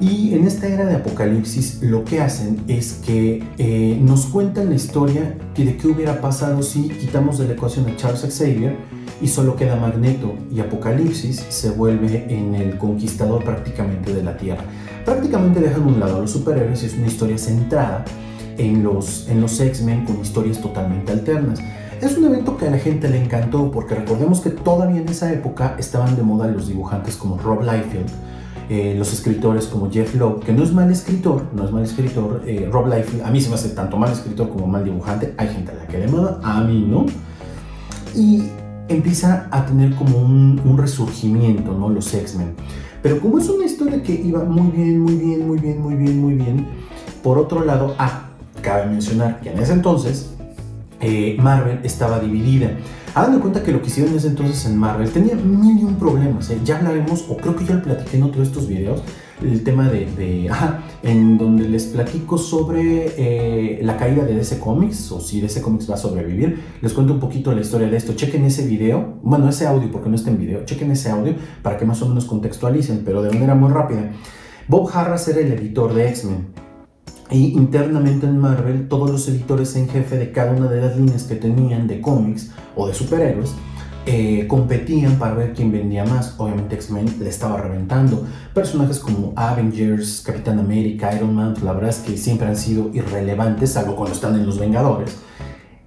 Y 0.00 0.32
en 0.34 0.46
esta 0.46 0.68
era 0.68 0.84
de 0.84 0.94
Apocalipsis 0.94 1.82
lo 1.82 2.04
que 2.04 2.20
hacen 2.20 2.62
es 2.68 3.00
que 3.04 3.42
eh, 3.58 3.98
nos 4.00 4.26
cuentan 4.26 4.68
la 4.68 4.76
historia 4.76 5.36
de 5.56 5.76
qué 5.76 5.88
hubiera 5.88 6.20
pasado 6.20 6.62
si 6.62 6.88
quitamos 6.88 7.38
de 7.38 7.48
la 7.48 7.54
ecuación 7.54 7.88
a 7.88 7.96
Charles 7.96 8.20
Xavier 8.20 8.76
y 9.20 9.26
solo 9.26 9.56
queda 9.56 9.74
Magneto 9.74 10.34
y 10.52 10.60
Apocalipsis 10.60 11.44
se 11.48 11.70
vuelve 11.70 12.26
en 12.28 12.54
el 12.54 12.78
conquistador 12.78 13.42
prácticamente 13.42 14.14
de 14.14 14.22
la 14.22 14.36
Tierra. 14.36 14.62
Prácticamente 15.04 15.60
dejan 15.60 15.82
un 15.82 15.98
lado 15.98 16.18
a 16.18 16.20
los 16.20 16.30
superhéroes 16.30 16.84
y 16.84 16.86
es 16.86 16.94
una 16.94 17.08
historia 17.08 17.36
centrada 17.36 18.04
en 18.56 18.84
los, 18.84 19.28
en 19.28 19.40
los 19.40 19.58
X-Men 19.58 20.04
con 20.04 20.20
historias 20.20 20.60
totalmente 20.60 21.10
alternas. 21.10 21.58
Es 22.00 22.16
un 22.16 22.26
evento 22.26 22.56
que 22.56 22.68
a 22.68 22.70
la 22.70 22.78
gente 22.78 23.08
le 23.08 23.20
encantó 23.20 23.72
porque 23.72 23.96
recordemos 23.96 24.40
que 24.40 24.50
todavía 24.50 25.00
en 25.00 25.08
esa 25.08 25.32
época 25.32 25.74
estaban 25.76 26.14
de 26.14 26.22
moda 26.22 26.46
los 26.46 26.68
dibujantes 26.68 27.16
como 27.16 27.36
Rob 27.38 27.62
Liefeld, 27.62 28.08
eh, 28.68 28.94
los 28.98 29.12
escritores 29.12 29.66
como 29.66 29.90
Jeff 29.90 30.14
Lowe, 30.14 30.40
que 30.40 30.52
no 30.52 30.62
es 30.62 30.72
mal 30.72 30.90
escritor, 30.90 31.46
no 31.54 31.64
es 31.64 31.70
mal 31.70 31.84
escritor, 31.84 32.42
eh, 32.46 32.68
Rob 32.70 32.86
Liefeld, 32.86 33.22
a 33.22 33.30
mí 33.30 33.40
se 33.40 33.48
me 33.48 33.54
hace 33.54 33.70
tanto 33.70 33.96
mal 33.96 34.12
escritor 34.12 34.50
como 34.50 34.66
mal 34.66 34.84
dibujante, 34.84 35.32
hay 35.38 35.48
gente 35.48 35.72
a 35.72 35.74
la 35.74 35.86
que 35.86 35.98
le 35.98 36.06
manda, 36.06 36.38
a 36.42 36.60
mí 36.60 36.86
no. 36.86 37.06
Y 38.14 38.42
empieza 38.88 39.48
a 39.50 39.64
tener 39.64 39.94
como 39.94 40.18
un, 40.18 40.76
resurgimiento, 40.76 41.72
¿no? 41.72 41.88
Los 41.88 42.12
X-Men. 42.12 42.54
Pero 43.02 43.20
como 43.20 43.38
es 43.38 43.48
una 43.48 43.64
historia 43.64 44.02
que 44.02 44.12
iba 44.12 44.44
muy 44.44 44.70
bien, 44.70 45.00
muy 45.00 45.14
bien, 45.14 45.46
muy 45.46 45.58
bien, 45.58 45.80
muy 45.80 45.94
bien, 45.94 46.20
muy 46.20 46.34
bien, 46.34 46.66
por 47.22 47.38
otro 47.38 47.64
lado, 47.64 47.94
ah, 47.98 48.28
cabe 48.60 48.86
mencionar 48.86 49.40
que 49.40 49.50
en 49.50 49.58
ese 49.58 49.72
entonces 49.72 50.30
eh, 51.00 51.36
Marvel 51.40 51.80
estaba 51.84 52.18
dividida. 52.20 52.70
Hagan 53.18 53.34
de 53.34 53.40
cuenta 53.40 53.64
que 53.64 53.72
lo 53.72 53.82
que 53.82 53.88
hicieron 53.88 54.12
en 54.12 54.18
ese 54.18 54.28
entonces 54.28 54.64
en 54.66 54.76
Marvel 54.76 55.10
tenía 55.10 55.34
mil 55.34 55.76
y 55.76 55.82
un 55.82 55.96
problemas. 55.96 56.50
¿eh? 56.50 56.60
Ya 56.64 56.76
hablaremos, 56.76 57.24
o 57.28 57.36
creo 57.36 57.56
que 57.56 57.64
ya 57.64 57.74
lo 57.74 57.82
platiqué 57.82 58.16
en 58.16 58.22
otro 58.22 58.42
de 58.42 58.46
estos 58.46 58.68
videos, 58.68 59.02
el 59.42 59.64
tema 59.64 59.88
de, 59.88 60.46
ajá, 60.48 60.84
en 61.02 61.36
donde 61.36 61.68
les 61.68 61.86
platico 61.86 62.38
sobre 62.38 63.14
eh, 63.16 63.80
la 63.82 63.96
caída 63.96 64.24
de 64.24 64.36
DC 64.36 64.60
Comics, 64.60 65.10
o 65.10 65.20
si 65.20 65.40
DC 65.40 65.60
Comics 65.62 65.90
va 65.90 65.94
a 65.94 65.98
sobrevivir. 65.98 66.60
Les 66.80 66.92
cuento 66.92 67.12
un 67.12 67.18
poquito 67.18 67.52
la 67.52 67.60
historia 67.60 67.88
de 67.88 67.96
esto. 67.96 68.12
Chequen 68.12 68.44
ese 68.44 68.64
video, 68.64 69.18
bueno, 69.24 69.48
ese 69.48 69.66
audio, 69.66 69.90
porque 69.90 70.08
no 70.08 70.14
está 70.14 70.30
en 70.30 70.38
video. 70.38 70.64
Chequen 70.64 70.92
ese 70.92 71.10
audio 71.10 71.34
para 71.60 71.76
que 71.76 71.84
más 71.84 72.00
o 72.02 72.08
menos 72.08 72.24
contextualicen, 72.24 73.02
pero 73.04 73.20
de 73.20 73.30
manera 73.32 73.56
muy 73.56 73.72
rápida. 73.72 74.12
Bob 74.68 74.88
Harras 74.94 75.26
era 75.26 75.40
el 75.40 75.50
editor 75.50 75.92
de 75.92 76.08
X-Men 76.08 76.67
Y 77.30 77.52
internamente 77.52 78.26
en 78.26 78.38
Marvel, 78.38 78.88
todos 78.88 79.10
los 79.10 79.28
editores 79.28 79.76
en 79.76 79.88
jefe 79.88 80.16
de 80.16 80.32
cada 80.32 80.52
una 80.52 80.68
de 80.68 80.80
las 80.80 80.96
líneas 80.96 81.24
que 81.24 81.34
tenían 81.34 81.86
de 81.86 82.00
cómics 82.00 82.50
o 82.74 82.88
de 82.88 82.94
superhéroes 82.94 83.54
eh, 84.10 84.46
competían 84.48 85.18
para 85.18 85.34
ver 85.34 85.52
quién 85.52 85.70
vendía 85.70 86.02
más. 86.04 86.34
Obviamente 86.38 86.76
X-Men 86.76 87.16
le 87.20 87.28
estaba 87.28 87.58
reventando. 87.58 88.26
Personajes 88.54 88.98
como 89.00 89.34
Avengers, 89.36 90.22
Capitán 90.24 90.58
América, 90.58 91.14
Iron 91.14 91.34
Man, 91.34 91.54
la 91.62 91.74
verdad 91.74 91.90
es 91.90 91.98
que 91.98 92.16
siempre 92.16 92.48
han 92.48 92.56
sido 92.56 92.90
irrelevantes, 92.94 93.72
salvo 93.72 93.96
cuando 93.96 94.14
están 94.14 94.34
en 94.34 94.46
los 94.46 94.58
Vengadores. 94.58 95.18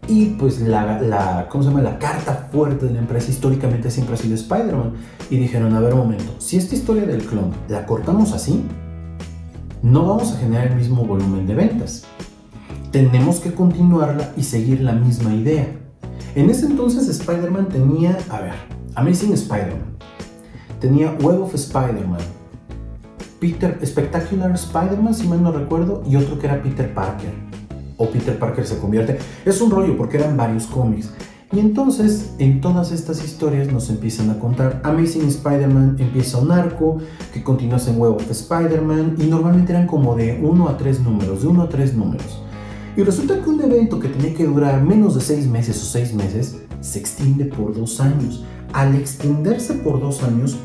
Y 0.07 0.25
pues 0.37 0.61
la, 0.61 1.47
¿cómo 1.49 1.63
se 1.63 1.69
llama? 1.69 1.81
la 1.81 1.97
carta 1.97 2.49
fuerte 2.51 2.85
de 2.85 2.93
la 2.93 2.99
empresa 2.99 3.31
históricamente 3.31 3.89
siempre 3.89 4.13
ha 4.13 4.17
sido 4.17 4.35
Spider-Man. 4.35 4.93
Y 5.31 5.37
dijeron, 5.37 5.73
a 5.73 5.79
ver 5.79 5.93
un 5.93 6.01
momento, 6.01 6.35
si 6.37 6.57
esta 6.57 6.75
historia 6.75 7.07
del 7.07 7.25
clon 7.25 7.51
la 7.69 7.87
cortamos 7.87 8.33
así, 8.33 8.63
no 9.83 10.05
vamos 10.05 10.33
a 10.33 10.37
generar 10.37 10.67
el 10.67 10.75
mismo 10.75 11.05
volumen 11.05 11.47
de 11.47 11.55
ventas. 11.55 12.03
Tenemos 12.91 13.39
que 13.39 13.53
continuarla 13.53 14.31
y 14.37 14.43
seguir 14.43 14.81
la 14.81 14.93
misma 14.93 15.33
idea. 15.33 15.67
En 16.35 16.49
ese 16.49 16.67
entonces 16.67 17.07
Spider-Man 17.07 17.69
tenía, 17.69 18.17
a 18.29 18.41
ver, 18.41 18.53
Amazing 18.95 19.33
Spider-Man, 19.33 19.97
tenía 20.79 21.11
Web 21.21 21.41
of 21.41 21.55
Spider-Man, 21.55 22.19
Peter, 23.39 23.79
Spectacular 23.83 24.51
Spider-Man, 24.51 25.15
si 25.15 25.27
mal 25.27 25.41
no 25.41 25.51
recuerdo, 25.51 26.03
y 26.05 26.15
otro 26.15 26.37
que 26.37 26.45
era 26.47 26.61
Peter 26.61 26.93
Parker. 26.93 27.31
O 27.97 28.07
Peter 28.09 28.37
Parker 28.37 28.65
se 28.65 28.77
convierte. 28.77 29.17
Es 29.45 29.61
un 29.61 29.71
rollo 29.71 29.97
porque 29.97 30.17
eran 30.17 30.37
varios 30.37 30.67
cómics. 30.67 31.11
Y 31.53 31.59
entonces 31.59 32.31
en 32.39 32.61
todas 32.61 32.93
estas 32.93 33.23
historias 33.23 33.71
nos 33.71 33.89
empiezan 33.89 34.29
a 34.29 34.39
contar 34.39 34.79
Amazing 34.85 35.27
Spider-Man 35.27 35.97
empieza 35.99 36.37
un 36.37 36.49
arco 36.49 36.99
que 37.33 37.43
continúa 37.43 37.77
en 37.87 37.99
Web 37.99 38.13
of 38.13 38.31
Spider-Man 38.31 39.17
y 39.19 39.23
normalmente 39.23 39.73
eran 39.73 39.85
como 39.85 40.15
de 40.15 40.39
uno 40.41 40.69
a 40.69 40.77
tres 40.77 41.01
números, 41.01 41.41
de 41.41 41.47
uno 41.47 41.63
a 41.63 41.69
tres 41.69 41.93
números. 41.93 42.41
Y 42.95 43.03
resulta 43.03 43.41
que 43.41 43.49
un 43.49 43.61
evento 43.61 43.99
que 43.99 44.07
tenía 44.07 44.33
que 44.33 44.45
durar 44.45 44.81
menos 44.81 45.15
de 45.15 45.21
seis 45.21 45.45
meses 45.45 45.81
o 45.81 45.85
seis 45.85 46.13
meses 46.13 46.57
se 46.79 46.99
extiende 46.99 47.45
por 47.45 47.75
dos 47.75 47.99
años. 47.99 48.45
Al 48.71 48.95
extenderse 48.95 49.73
por 49.73 49.99
dos 49.99 50.23
años 50.23 50.55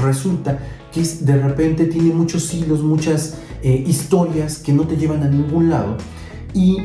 resulta 0.00 0.60
que 0.92 1.02
de 1.02 1.42
repente 1.42 1.86
tiene 1.86 2.14
muchos 2.14 2.54
hilos, 2.54 2.82
muchas 2.82 3.38
eh, 3.64 3.84
historias 3.84 4.58
que 4.58 4.72
no 4.72 4.84
te 4.86 4.96
llevan 4.96 5.24
a 5.24 5.28
ningún 5.28 5.70
lado 5.70 5.96
y 6.54 6.78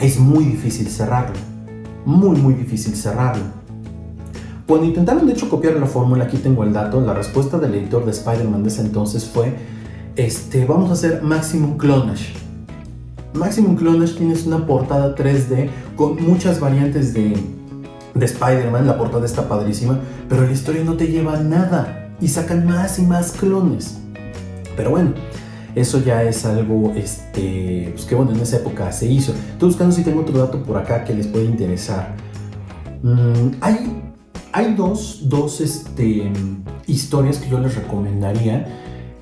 es 0.00 0.18
muy 0.18 0.44
difícil 0.44 0.88
cerrarlo 0.88 1.55
muy 2.06 2.40
muy 2.40 2.54
difícil 2.54 2.96
cerrarlo. 2.96 3.44
Cuando 4.66 4.86
intentaron 4.86 5.26
de 5.26 5.32
hecho 5.32 5.48
copiar 5.48 5.74
la 5.74 5.86
fórmula, 5.86 6.24
aquí 6.24 6.38
tengo 6.38 6.64
el 6.64 6.72
dato, 6.72 7.00
la 7.00 7.14
respuesta 7.14 7.58
del 7.58 7.74
editor 7.74 8.04
de 8.04 8.10
Spider-Man 8.12 8.62
de 8.62 8.68
ese 8.68 8.80
entonces 8.80 9.24
fue, 9.24 9.54
este, 10.16 10.64
vamos 10.64 10.90
a 10.90 10.94
hacer 10.94 11.22
Maximum 11.22 11.76
Clonage. 11.76 12.32
Maximum 13.34 13.76
Clonage 13.76 14.14
tienes 14.14 14.46
una 14.46 14.66
portada 14.66 15.14
3D 15.14 15.68
con 15.94 16.20
muchas 16.20 16.58
variantes 16.58 17.14
de, 17.14 17.36
de 18.14 18.24
Spider-Man, 18.24 18.86
la 18.86 18.98
portada 18.98 19.24
está 19.24 19.48
padrísima, 19.48 20.00
pero 20.28 20.46
la 20.46 20.52
historia 20.52 20.82
no 20.82 20.96
te 20.96 21.06
lleva 21.06 21.36
nada 21.38 22.14
y 22.20 22.28
sacan 22.28 22.66
más 22.66 22.98
y 22.98 23.02
más 23.02 23.32
clones. 23.32 23.98
Pero 24.76 24.90
bueno, 24.90 25.12
eso 25.76 26.02
ya 26.02 26.22
es 26.22 26.46
algo 26.46 26.94
este, 26.96 27.90
pues 27.92 28.06
que 28.06 28.14
bueno, 28.14 28.32
en 28.32 28.40
esa 28.40 28.56
época 28.56 28.90
se 28.92 29.06
hizo. 29.06 29.32
Estoy 29.32 29.68
buscando 29.68 29.94
si 29.94 30.02
tengo 30.02 30.22
otro 30.22 30.38
dato 30.38 30.62
por 30.62 30.78
acá 30.78 31.04
que 31.04 31.12
les 31.14 31.26
puede 31.26 31.44
interesar. 31.44 32.16
Mm, 33.02 33.56
hay, 33.60 34.02
hay 34.52 34.74
dos, 34.74 35.28
dos 35.28 35.60
este, 35.60 36.32
historias 36.86 37.36
que 37.36 37.50
yo 37.50 37.60
les 37.60 37.74
recomendaría. 37.74 38.66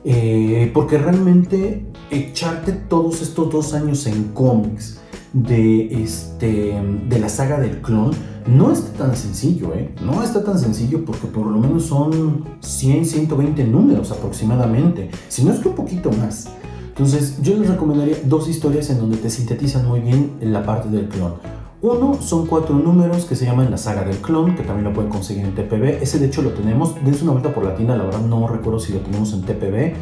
Eh, 0.06 0.70
porque 0.74 0.98
realmente 0.98 1.86
echarte 2.10 2.72
todos 2.72 3.22
estos 3.22 3.50
dos 3.50 3.72
años 3.72 4.06
en 4.06 4.24
cómics 4.34 5.00
de, 5.32 6.04
este, 6.04 6.78
de 7.08 7.18
la 7.18 7.30
saga 7.30 7.58
del 7.58 7.80
clon 7.80 8.12
no 8.46 8.72
está 8.72 9.04
tan 9.04 9.16
sencillo, 9.16 9.72
¿eh? 9.74 9.94
No 10.04 10.22
está 10.22 10.44
tan 10.44 10.58
sencillo 10.58 11.04
porque 11.04 11.26
por 11.26 11.46
lo 11.46 11.58
menos 11.58 11.84
son 11.86 12.44
100, 12.60 13.06
120 13.06 13.64
números 13.64 14.10
aproximadamente, 14.10 15.10
si 15.28 15.44
no 15.44 15.52
es 15.52 15.60
que 15.60 15.68
un 15.68 15.74
poquito 15.74 16.10
más. 16.12 16.48
Entonces, 16.88 17.40
yo 17.42 17.56
les 17.56 17.68
recomendaría 17.68 18.16
dos 18.24 18.48
historias 18.48 18.88
en 18.90 18.98
donde 18.98 19.16
te 19.16 19.28
sintetizan 19.28 19.86
muy 19.86 20.00
bien 20.00 20.32
la 20.40 20.64
parte 20.64 20.88
del 20.88 21.08
clon. 21.08 21.34
Uno 21.82 22.18
son 22.22 22.46
cuatro 22.46 22.76
números 22.76 23.26
que 23.26 23.36
se 23.36 23.44
llaman 23.44 23.70
La 23.70 23.76
Saga 23.76 24.04
del 24.04 24.16
Clon, 24.16 24.56
que 24.56 24.62
también 24.62 24.84
lo 24.84 24.94
pueden 24.94 25.10
conseguir 25.10 25.44
en 25.44 25.54
TPB. 25.54 26.02
Ese 26.02 26.18
de 26.18 26.26
hecho 26.26 26.40
lo 26.40 26.52
tenemos, 26.52 26.94
dense 27.04 27.24
una 27.24 27.32
vuelta 27.32 27.52
por 27.52 27.62
la 27.62 27.74
tienda, 27.74 27.94
la 27.94 28.04
verdad 28.04 28.22
no 28.22 28.48
recuerdo 28.48 28.80
si 28.80 28.94
lo 28.94 29.00
tenemos 29.00 29.34
en 29.34 29.42
TPB 29.42 29.92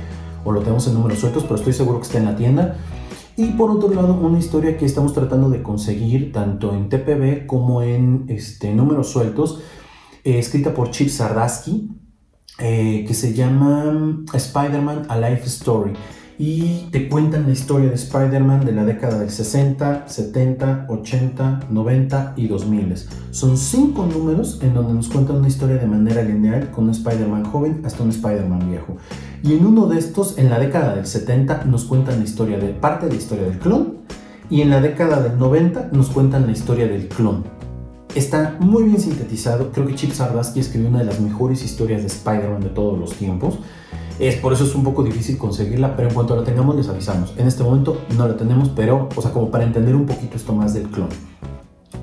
o 0.45 0.53
lo 0.53 0.61
tenemos 0.61 0.87
en 0.87 0.95
números 0.95 1.19
sueltos, 1.19 1.43
pero 1.43 1.57
estoy 1.57 1.73
seguro 1.73 1.99
que 1.99 2.07
está 2.07 2.19
en 2.19 2.27
la 2.27 2.37
tienda. 2.37 2.77
Y 3.37 3.47
por 3.53 3.71
otro 3.71 3.93
lado, 3.95 4.15
una 4.15 4.39
historia 4.39 4.77
que 4.77 4.85
estamos 4.85 5.15
tratando 5.15 5.49
de 5.49 5.63
conseguir 5.63 6.33
tanto 6.33 6.75
en 6.75 6.89
TPB 6.89 7.47
como 7.47 7.83
en 7.83 8.27
este, 8.29 8.75
números 8.75 9.11
sueltos, 9.11 9.63
eh, 10.25 10.39
escrita 10.39 10.75
por 10.75 10.91
Chip 10.91 11.09
Sardaski, 11.09 11.91
eh, 12.59 13.05
que 13.07 13.15
se 13.15 13.33
llama 13.33 14.25
Spider-Man 14.33 15.07
A 15.09 15.19
Life 15.19 15.47
Story 15.47 15.95
y 16.45 16.89
te 16.91 17.09
cuentan 17.09 17.47
la 17.47 17.53
historia 17.53 17.89
de 17.89 17.95
Spider-Man 17.95 18.65
de 18.65 18.73
la 18.73 18.85
década 18.85 19.21
del 19.21 19.31
60, 19.31 20.09
70, 20.09 20.87
80, 20.89 21.61
90 21.71 22.35
y 22.37 22.49
2000. 22.49 22.95
Son 23.31 23.57
cinco 23.57 24.05
números 24.07 24.59
en 24.61 24.75
donde 24.75 24.93
nos 24.93 25.09
cuentan 25.09 25.37
una 25.37 25.47
historia 25.47 25.77
de 25.77 25.87
manera 25.87 26.21
lineal 26.21 26.73
con 26.73 26.87
un 26.87 26.91
Spider-Man 26.91 27.45
joven 27.45 27.83
hasta 27.85 28.03
un 28.03 28.09
Spider-Man 28.09 28.69
viejo. 28.69 28.97
Y 29.45 29.53
en 29.53 29.65
uno 29.65 29.87
de 29.87 30.01
estos, 30.01 30.37
en 30.37 30.51
la 30.51 30.59
década 30.59 30.97
del 30.97 31.07
70, 31.07 31.63
nos 31.67 31.85
cuentan 31.85 32.19
la 32.19 32.25
historia 32.25 32.59
de 32.59 32.71
parte 32.71 33.07
de 33.07 33.13
la 33.13 33.19
historia 33.19 33.45
del 33.45 33.61
clon 33.61 33.99
y 34.51 34.63
en 34.63 34.71
la 34.71 34.81
década 34.81 35.23
del 35.23 35.39
90 35.39 35.91
nos 35.93 36.11
cuentan 36.11 36.47
la 36.47 36.53
historia 36.53 36.89
del 36.89 37.07
clon. 37.07 37.45
Está 38.17 38.57
muy 38.59 38.83
bien 38.83 38.99
sintetizado, 38.99 39.71
creo 39.71 39.87
que 39.87 39.95
Chip 39.95 40.11
Zdarsky 40.11 40.59
escribió 40.59 40.89
una 40.89 40.99
de 40.99 41.05
las 41.05 41.21
mejores 41.21 41.63
historias 41.63 42.01
de 42.01 42.09
Spider-Man 42.09 42.63
de 42.63 42.71
todos 42.71 42.99
los 42.99 43.13
tiempos. 43.13 43.61
Es 44.23 44.37
por 44.37 44.53
eso 44.53 44.63
es 44.63 44.77
un 44.77 44.85
poco 44.85 45.03
difícil 45.03 45.37
conseguirla, 45.37 45.97
pero 45.97 46.07
en 46.07 46.15
cuanto 46.15 46.37
la 46.37 46.45
tengamos 46.45 46.77
les 46.77 46.89
avisamos. 46.89 47.35
En 47.37 47.49
este 47.49 47.65
momento 47.65 48.03
no 48.17 48.29
la 48.29 48.37
tenemos, 48.37 48.69
pero, 48.69 49.09
o 49.17 49.21
sea, 49.21 49.33
como 49.33 49.51
para 49.51 49.65
entender 49.65 49.97
un 49.97 50.07
poquito 50.07 50.37
esto 50.37 50.53
más 50.53 50.75
del 50.75 50.85
clon. 50.85 51.09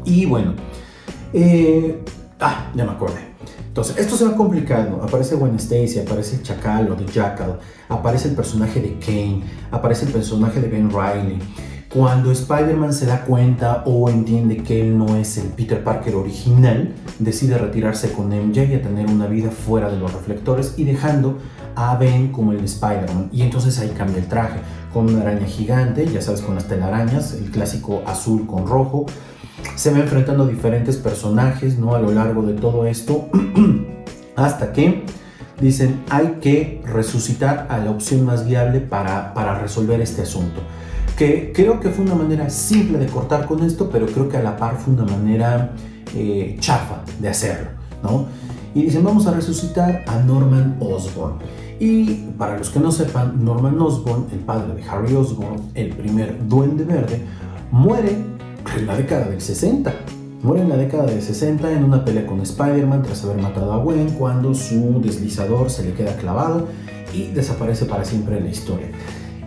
Y 0.03 0.25
bueno, 0.25 0.53
eh, 1.32 2.03
ah, 2.41 2.71
ya 2.75 2.84
me 2.84 2.91
acordé. 2.91 3.21
Entonces, 3.65 3.97
esto 3.97 4.17
se 4.17 4.25
va 4.25 4.36
complicando. 4.36 5.01
Aparece 5.01 5.36
Gwen 5.36 5.55
Stacy, 5.55 5.99
aparece 5.99 6.36
el 6.36 6.43
Chacal 6.43 6.91
o 6.91 6.95
The 6.95 7.05
Jackal, 7.05 7.58
aparece 7.88 8.27
el 8.27 8.36
personaje 8.36 8.82
de 8.82 8.99
Kane, 8.99 9.43
aparece 9.71 10.05
el 10.05 10.12
personaje 10.12 10.60
de 10.60 10.67
Ben 10.67 10.89
Riley. 10.89 11.39
Cuando 11.88 12.34
Spider-Man 12.34 12.91
se 12.91 13.05
da 13.05 13.23
cuenta 13.23 13.84
o 13.86 14.10
entiende 14.10 14.58
que 14.58 14.82
él 14.82 14.97
no 14.97 15.15
es 15.15 15.38
el 15.38 15.47
Peter 15.47 15.82
Parker 15.86 16.15
original, 16.15 16.93
decide 17.17 17.58
retirarse 17.58 18.12
con 18.12 18.27
MJ 18.27 18.65
y 18.65 18.75
a 18.75 18.82
tener 18.82 19.08
una 19.08 19.25
vida 19.27 19.51
fuera 19.51 19.89
de 19.89 19.97
los 19.97 20.13
reflectores 20.13 20.73
y 20.75 20.84
dejando 20.84 21.38
a 21.75 21.95
Ben 21.97 22.32
como 22.32 22.51
el 22.51 22.63
Spider-Man. 22.63 23.29
Y 23.32 23.41
entonces 23.41 23.79
ahí 23.79 23.89
cambia 23.97 24.17
el 24.17 24.27
traje, 24.27 24.60
con 24.93 25.08
una 25.08 25.21
araña 25.21 25.45
gigante, 25.45 26.08
ya 26.08 26.21
sabes, 26.21 26.41
con 26.41 26.55
las 26.55 26.67
telarañas, 26.67 27.34
el 27.34 27.51
clásico 27.51 28.01
azul 28.05 28.45
con 28.47 28.67
rojo. 28.67 29.05
Se 29.75 29.91
va 29.91 29.99
enfrentando 29.99 30.47
diferentes 30.47 30.97
personajes, 30.97 31.77
¿no? 31.77 31.95
A 31.95 31.99
lo 31.99 32.12
largo 32.12 32.43
de 32.43 32.53
todo 32.53 32.86
esto, 32.86 33.29
hasta 34.36 34.71
que 34.71 35.05
dicen 35.60 36.03
hay 36.10 36.38
que 36.41 36.82
resucitar 36.86 37.67
a 37.69 37.79
la 37.79 37.91
opción 37.91 38.25
más 38.25 38.47
viable 38.47 38.79
para, 38.79 39.34
para 39.34 39.60
resolver 39.60 39.99
este 39.99 40.21
asunto 40.21 40.62
que 41.19 41.51
creo 41.53 41.82
que 41.82 41.89
fue 41.89 42.05
una 42.05 42.15
manera 42.15 42.49
simple 42.49 42.97
de 42.97 43.08
cortar 43.08 43.45
con 43.45 43.62
esto, 43.65 43.89
pero 43.91 44.05
creo 44.05 44.29
que 44.29 44.38
a 44.38 44.41
la 44.41 44.55
par 44.55 44.77
fue 44.77 44.93
una 44.93 45.03
manera 45.03 45.73
eh, 46.15 46.55
chafa 46.62 47.01
de 47.19 47.27
hacerlo, 47.27 47.71
¿no? 48.01 48.27
Y 48.73 48.84
dicen, 48.84 49.03
vamos 49.03 49.25
a 49.27 49.32
resucitar 49.32 50.03
a 50.08 50.19
Norman 50.19 50.77
Osborn. 50.79 51.36
Y 51.79 52.13
para 52.38 52.58
los 52.58 52.69
que 52.69 52.79
no 52.79 52.91
sepan, 52.91 53.43
Norman 53.43 53.79
Osborn, 53.79 54.25
el 54.32 54.39
padre 54.39 54.75
de 54.75 54.84
Harry 54.84 55.15
Osborn, 55.15 55.62
el 55.75 55.89
primer 55.89 56.47
duende 56.47 56.84
verde, 56.84 57.21
muere 57.71 58.17
en 58.77 58.88
la 58.88 58.95
década 58.95 59.27
del 59.27 59.41
60. 59.41 59.93
Muere 60.43 60.62
en 60.63 60.69
la 60.69 60.77
década 60.77 61.05
del 61.05 61.21
60 61.21 61.71
en 61.71 61.84
una 61.84 62.05
pelea 62.05 62.25
con 62.25 62.41
Spider-Man 62.41 63.03
tras 63.03 63.23
haber 63.25 63.41
matado 63.41 63.73
a 63.73 63.77
Gwen 63.77 64.12
cuando 64.12 64.53
su 64.53 65.01
deslizador 65.01 65.69
se 65.69 65.84
le 65.84 65.93
queda 65.93 66.15
clavado 66.15 66.67
y 67.13 67.27
desaparece 67.27 67.86
para 67.86 68.05
siempre 68.05 68.38
en 68.38 68.45
la 68.45 68.49
historia. 68.49 68.88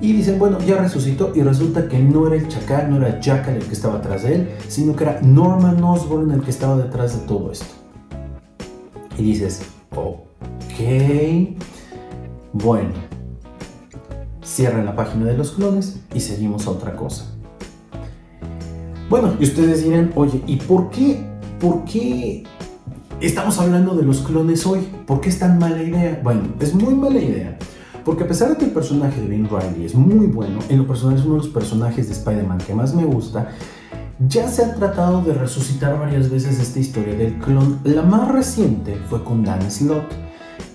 Y 0.01 0.13
dicen, 0.13 0.39
bueno, 0.39 0.59
ya 0.67 0.79
resucitó 0.79 1.33
y 1.35 1.43
resulta 1.43 1.89
que 1.89 1.99
no 1.99 2.27
era 2.27 2.37
el 2.37 2.49
chacal, 2.49 2.91
no 2.91 2.97
era 2.97 3.21
Jackal 3.21 3.57
el 3.57 3.65
que 3.65 3.73
estaba 3.73 3.99
atrás 3.99 4.25
de 4.25 4.35
él, 4.35 4.49
sino 4.69 4.97
que 4.97 5.05
era 5.05 5.21
Norman 5.23 5.83
Osborn 5.83 6.31
el 6.33 6.43
que 6.43 6.51
estaba 6.51 6.77
detrás 6.77 7.19
de 7.19 7.27
todo 7.27 7.53
esto. 7.53 7.82
Y 9.19 9.23
dices, 9.23 9.63
ok, 9.95 11.57
bueno, 12.53 12.91
cierran 14.43 14.85
la 14.85 14.95
página 14.95 15.27
de 15.27 15.37
los 15.37 15.53
clones 15.53 16.01
y 16.15 16.21
seguimos 16.21 16.67
a 16.67 16.71
otra 16.71 16.97
cosa. 16.97 17.27
Bueno, 19.09 19.35
y 19.39 19.45
ustedes 19.45 19.85
dirán, 19.85 20.13
oye, 20.15 20.43
¿y 20.47 20.57
por 20.57 20.91
qué, 20.91 21.23
por 21.61 21.85
qué 21.85 22.45
estamos 23.21 23.59
hablando 23.59 23.95
de 23.95 24.05
los 24.05 24.21
clones 24.21 24.67
hoy? 24.67 24.81
¿Por 25.07 25.21
qué 25.21 25.29
es 25.29 25.39
tan 25.39 25.59
mala 25.59 25.83
idea? 25.83 26.21
Bueno, 26.23 26.43
es 26.61 26.75
muy 26.75 26.95
mala 26.95 27.19
idea 27.19 27.59
Porque 28.05 28.25
a 28.25 28.29
pesar 28.29 28.51
de 28.51 28.57
que 28.57 28.65
el 28.65 28.71
personaje 28.71 29.21
de 29.21 29.29
Ben 29.29 29.49
Riley 29.49 29.85
es 29.85 29.95
muy 29.95 30.27
bueno, 30.27 30.61
en 30.69 30.79
lo 30.79 30.87
personal 30.87 31.19
es 31.19 31.25
uno 31.25 31.35
de 31.35 31.41
los 31.41 31.49
personajes 31.49 32.07
de 32.07 32.13
Spider-Man 32.13 32.59
que 32.59 32.75
más 32.75 32.95
me 32.95 33.05
gusta, 33.05 33.51
ya 34.19 34.49
se 34.49 34.65
ha 34.65 34.75
tratado 34.75 35.23
de 35.23 35.35
resucitar 35.35 35.99
varias 35.99 36.31
veces 36.31 36.59
esta 36.61 36.79
historia 36.79 37.15
del 37.15 37.39
clon. 37.39 37.81
La 37.85 38.03
más 38.03 38.31
reciente 38.31 38.97
fue 39.09 39.25
con 39.25 39.45
Dan 39.45 39.71
Slott 39.71 40.13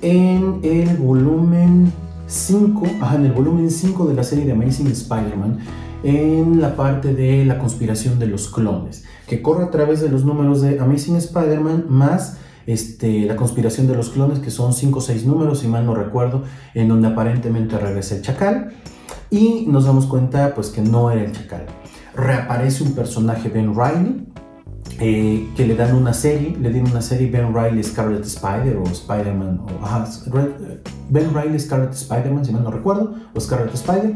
en 0.02 0.60
el 0.64 0.98
volumen 0.98 1.92
5, 2.28 2.84
en 3.16 3.26
el 3.26 3.32
volumen 3.32 3.72
5 3.72 4.06
de 4.08 4.14
la 4.14 4.24
serie 4.24 4.46
de 4.46 4.52
Amazing 4.52 4.88
Spider-Man, 4.88 5.60
en 6.04 6.62
la 6.62 6.76
parte 6.76 7.14
de 7.14 7.46
la 7.46 7.58
conspiración 7.58 8.20
de 8.20 8.28
los 8.28 8.50
clones, 8.50 9.04
que 9.28 9.42
corre 9.42 9.66
a 9.66 9.72
través 9.72 10.02
de 10.02 10.10
los 10.10 10.26
números 10.26 10.62
de 10.62 10.80
Amazing 10.80 11.16
Spider-Man 11.16 11.86
más 11.90 12.38
este, 12.68 13.22
la 13.22 13.38
conspiración 13.38 13.88
de 13.88 13.96
los 13.96 14.10
clones, 14.10 14.40
que 14.40 14.52
son 14.52 14.74
5 14.74 15.00
o 15.00 15.02
6 15.02 15.26
números, 15.26 15.60
si 15.60 15.68
mal 15.68 15.86
no 15.86 15.96
recuerdo, 15.96 16.44
en 16.74 16.90
donde 16.90 17.08
aparentemente 17.08 17.78
regresa 17.80 18.16
el 18.16 18.22
chacal, 18.22 18.74
y 19.30 19.66
nos 19.68 19.86
damos 19.86 20.06
cuenta 20.06 20.54
pues 20.54 20.70
que 20.70 20.82
no 20.82 21.10
era 21.10 21.24
el 21.24 21.32
chacal. 21.32 21.66
Reaparece 22.18 22.84
un 22.84 22.94
personaje, 22.94 23.48
Ben 23.50 23.74
Riley, 23.76 24.28
eh, 25.00 25.48
que 25.56 25.68
le 25.68 25.76
dan 25.76 25.96
una 25.96 26.14
serie, 26.14 26.58
le 26.60 26.72
dieron 26.72 26.90
una 26.90 27.02
serie 27.02 27.30
Ben 27.30 27.54
Riley 27.54 27.84
Scarlet 27.84 28.26
Spider 28.26 28.78
o 28.78 28.84
Spider-Man, 28.84 29.60
o 29.60 30.32
Ben 31.10 31.30
Riley 31.34 31.60
Scarlet 31.60 31.94
Spider-Man, 31.94 32.44
si 32.44 32.52
mal 32.52 32.64
no 32.64 32.72
recuerdo, 32.72 33.14
o 33.36 33.40
Scarlet 33.40 33.74
Spider, 33.76 34.16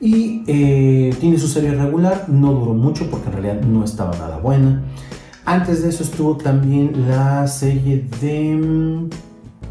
y 0.00 0.42
eh, 0.46 1.14
tiene 1.20 1.38
su 1.38 1.46
serie 1.46 1.74
regular, 1.74 2.26
no 2.28 2.52
duró 2.52 2.72
mucho 2.72 3.10
porque 3.10 3.28
en 3.28 3.32
realidad 3.34 3.60
no 3.60 3.84
estaba 3.84 4.16
nada 4.16 4.38
buena. 4.38 4.82
Antes 5.44 5.82
de 5.82 5.90
eso 5.90 6.02
estuvo 6.02 6.38
también 6.38 7.06
la 7.06 7.46
serie 7.46 8.06
de... 8.22 9.08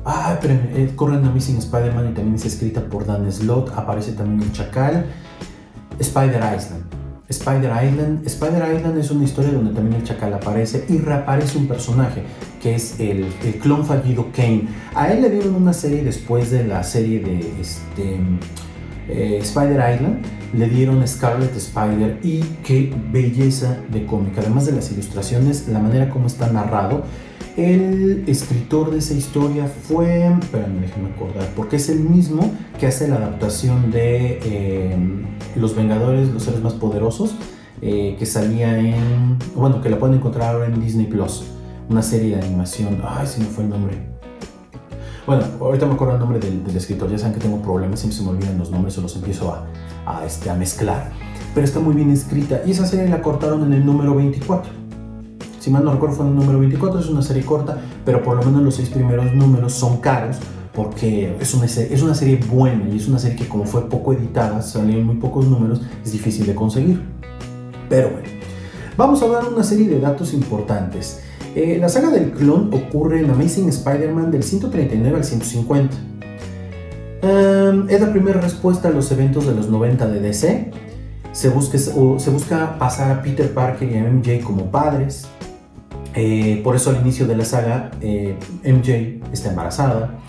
Ah, 0.05 0.37
pero 0.39 0.53
eh, 0.53 0.91
corren 0.95 1.25
Amazing 1.25 1.57
Spider-Man 1.57 2.11
y 2.11 2.13
también 2.13 2.35
es 2.35 2.45
escrita 2.45 2.81
por 2.81 3.07
Dan 3.07 3.31
Slott, 3.31 3.71
aparece 3.75 4.11
también 4.11 4.41
el 4.41 4.51
Chacal, 4.51 5.07
Spider 5.99 6.41
Island. 6.55 6.92
Spider 7.33 7.71
Island. 7.83 8.25
Spider 8.25 8.75
Island 8.75 8.97
es 8.97 9.11
una 9.11 9.23
historia 9.23 9.51
donde 9.51 9.73
también 9.73 10.01
el 10.01 10.07
chacal 10.07 10.33
aparece 10.33 10.85
y 10.87 10.97
reaparece 10.97 11.57
un 11.57 11.67
personaje 11.67 12.23
que 12.61 12.75
es 12.75 12.99
el, 12.99 13.25
clon 13.61 13.85
fallido 13.85 14.27
Kane. 14.35 14.67
A 14.95 15.11
él 15.11 15.21
le 15.21 15.29
dieron 15.29 15.55
una 15.55 15.73
serie 15.73 16.03
después 16.03 16.51
de 16.51 16.65
la 16.65 16.83
serie 16.83 17.19
de 17.19 17.39
este, 17.59 18.17
eh, 19.09 19.39
Spider 19.41 19.95
Island, 19.95 20.25
le 20.53 20.69
dieron 20.69 21.05
Scarlet 21.07 21.55
Spider 21.55 22.19
y 22.23 22.41
qué 22.63 22.93
belleza 23.11 23.77
de 23.91 24.05
cómic. 24.05 24.37
Además 24.37 24.65
de 24.65 24.73
las 24.73 24.91
ilustraciones, 24.91 25.67
la 25.67 25.79
manera 25.79 26.09
como 26.09 26.27
está 26.27 26.51
narrado. 26.51 27.03
El 27.55 28.23
escritor 28.25 28.89
de 28.89 28.97
esa 28.97 29.13
historia 29.13 29.67
fue, 29.67 30.25
espérame, 30.25 30.81
déjenme 30.81 31.09
acordar, 31.09 31.47
porque 31.55 31.75
es 31.75 31.87
el 31.87 31.99
mismo 31.99 32.51
que 32.79 32.87
hace 32.87 33.07
la 33.07 33.17
adaptación 33.17 33.91
de 33.91 34.39
eh, 34.43 34.97
Los 35.55 35.75
Vengadores, 35.75 36.29
los 36.29 36.41
seres 36.41 36.63
más 36.63 36.73
poderosos, 36.73 37.35
eh, 37.83 38.15
que 38.17 38.25
salía 38.25 38.79
en, 38.79 39.37
bueno, 39.55 39.81
que 39.81 39.89
la 39.89 39.99
pueden 39.99 40.17
encontrar 40.17 40.55
ahora 40.55 40.65
en 40.65 40.81
Disney 40.81 41.05
Plus, 41.05 41.43
una 41.89 42.01
serie 42.01 42.35
de 42.35 42.41
animación. 42.41 43.03
Ay, 43.07 43.27
se 43.27 43.39
me 43.39 43.45
fue 43.45 43.65
el 43.65 43.69
nombre. 43.69 43.99
Bueno, 45.27 45.43
ahorita 45.61 45.85
me 45.85 45.93
acuerdo 45.93 46.15
el 46.15 46.19
nombre 46.19 46.39
del, 46.39 46.75
escritor, 46.75 47.11
ya 47.11 47.19
saben 47.19 47.35
que 47.35 47.39
tengo 47.39 47.61
problemas, 47.61 47.99
siempre 47.99 48.17
se 48.17 48.23
me 48.23 48.31
olvidan 48.31 48.57
los 48.57 48.71
nombres 48.71 48.97
o 48.97 49.01
los 49.01 49.15
empiezo 49.15 49.53
a, 50.05 50.25
este, 50.25 50.49
a 50.49 50.55
mezclar, 50.55 51.11
pero 51.53 51.65
está 51.65 51.79
muy 51.79 51.93
bien 51.93 52.09
escrita 52.09 52.61
y 52.65 52.71
esa 52.71 52.87
serie 52.87 53.07
la 53.07 53.21
cortaron 53.21 53.63
en 53.63 53.73
el 53.73 53.85
número 53.85 54.15
24 54.15 54.82
si 55.63 55.71
mal 55.71 55.85
no 55.85 55.93
recuerdo 55.93 56.17
fue 56.17 56.27
el 56.27 56.35
número 56.35 56.59
24, 56.59 56.99
es 56.99 57.07
una 57.07 57.21
serie 57.21 57.45
corta, 57.45 57.77
pero 58.03 58.21
por 58.21 58.35
lo 58.35 58.43
menos 58.43 58.61
los 58.63 58.75
seis 58.75 58.89
primeros 58.89 59.31
números 59.33 59.71
son 59.71 60.01
caros 60.01 60.35
porque 60.73 61.37
es 61.39 61.53
una, 61.53 61.67
es 61.67 62.01
una 62.01 62.13
serie 62.13 62.35
buena 62.35 62.89
y 62.89 62.97
es 62.97 63.07
una 63.07 63.17
serie 63.17 63.37
que 63.37 63.47
como 63.47 63.63
fue 63.63 63.87
poco 63.87 64.11
editada, 64.11 64.61
salieron 64.61 65.05
muy 65.05 65.15
pocos 65.15 65.47
números, 65.47 65.81
es 66.03 66.11
difícil 66.11 66.45
de 66.47 66.53
conseguir. 66.53 67.01
Pero 67.87 68.09
bueno, 68.09 68.27
vamos 68.97 69.23
a 69.23 69.27
dar 69.27 69.47
una 69.47 69.63
serie 69.63 69.87
de 69.87 70.01
datos 70.01 70.33
importantes. 70.33 71.21
Eh, 71.55 71.77
la 71.79 71.87
saga 71.87 72.09
del 72.09 72.31
clon 72.31 72.69
ocurre 72.73 73.21
en 73.21 73.29
Amazing 73.29 73.69
Spider-Man 73.69 74.31
del 74.31 74.43
139 74.43 75.15
al 75.15 75.23
150. 75.23 75.95
Em, 77.21 77.89
es 77.89 78.01
la 78.01 78.11
primera 78.11 78.41
respuesta 78.41 78.89
a 78.89 78.91
los 78.91 79.09
eventos 79.13 79.47
de 79.47 79.55
los 79.55 79.69
90 79.69 80.09
de 80.09 80.19
DC. 80.19 80.71
Se 81.31 81.47
busca, 81.47 81.77
se 81.77 82.29
busca 82.29 82.77
pasar 82.77 83.11
a 83.11 83.21
Peter 83.23 83.53
Parker 83.53 83.89
y 83.89 83.95
a 83.95 84.03
MJ 84.03 84.43
como 84.43 84.69
padres. 84.69 85.25
Eh, 86.15 86.61
por 86.63 86.75
eso 86.75 86.91
al 86.91 86.97
inicio 86.97 87.25
de 87.25 87.35
la 87.35 87.45
saga 87.45 87.91
eh, 88.01 88.35
MJ 88.63 89.19
está 89.31 89.49
embarazada. 89.49 90.19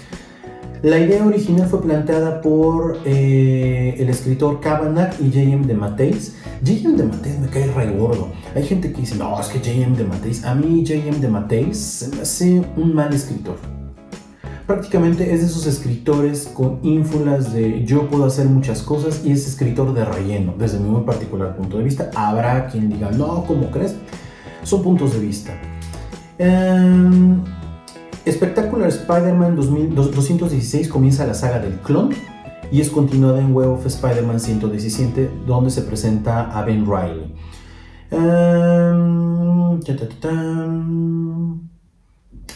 La 0.82 0.98
idea 0.98 1.24
original 1.24 1.66
fue 1.66 1.80
planteada 1.80 2.42
por 2.42 2.98
eh, 3.06 3.94
el 3.98 4.10
escritor 4.10 4.60
Kavanagh 4.60 5.14
y 5.18 5.28
J.M. 5.28 5.66
de 5.66 5.72
Mateis. 5.72 6.36
J.M. 6.60 6.98
de 6.98 7.04
Mateis 7.04 7.38
me 7.38 7.48
cae 7.48 7.66
re 7.68 7.90
gordo. 7.90 8.28
Hay 8.54 8.64
gente 8.64 8.92
que 8.92 9.00
dice, 9.00 9.16
no, 9.16 9.40
es 9.40 9.46
que 9.46 9.60
J.M. 9.60 9.96
de 9.96 10.04
Mateis. 10.04 10.44
A 10.44 10.54
mí 10.54 10.84
J.M. 10.86 11.18
de 11.20 11.28
Mateis 11.28 11.78
se 11.78 12.14
me 12.14 12.20
hace 12.20 12.62
un 12.76 12.94
mal 12.94 13.14
escritor. 13.14 13.56
Prácticamente 14.66 15.32
es 15.32 15.40
de 15.40 15.46
esos 15.46 15.66
escritores 15.66 16.50
con 16.52 16.80
ínfulas 16.82 17.54
de 17.54 17.84
yo 17.86 18.08
puedo 18.10 18.26
hacer 18.26 18.44
muchas 18.46 18.82
cosas 18.82 19.22
y 19.24 19.32
es 19.32 19.46
escritor 19.46 19.94
de 19.94 20.04
relleno, 20.04 20.54
desde 20.58 20.78
mi 20.80 20.90
muy 20.90 21.04
particular 21.04 21.56
punto 21.56 21.78
de 21.78 21.84
vista. 21.84 22.10
Habrá 22.14 22.66
quien 22.66 22.90
diga, 22.90 23.10
no, 23.10 23.44
¿cómo 23.46 23.70
crees? 23.70 23.96
Son 24.64 24.82
puntos 24.82 25.14
de 25.14 25.20
vista. 25.20 25.52
Eh, 26.38 27.36
Spectacular 28.26 28.88
Spider-Man 28.88 29.56
216 29.56 30.88
comienza 30.88 31.26
la 31.26 31.34
saga 31.34 31.58
del 31.58 31.74
clon 31.80 32.10
y 32.72 32.80
es 32.80 32.88
continuada 32.90 33.40
en 33.40 33.54
Web 33.54 33.68
of 33.68 33.86
Spider-Man 33.86 34.40
117 34.40 35.30
donde 35.46 35.70
se 35.70 35.82
presenta 35.82 36.50
a 36.50 36.64
Ben 36.64 36.86
Riley. 36.86 37.34
Em, 38.10 39.80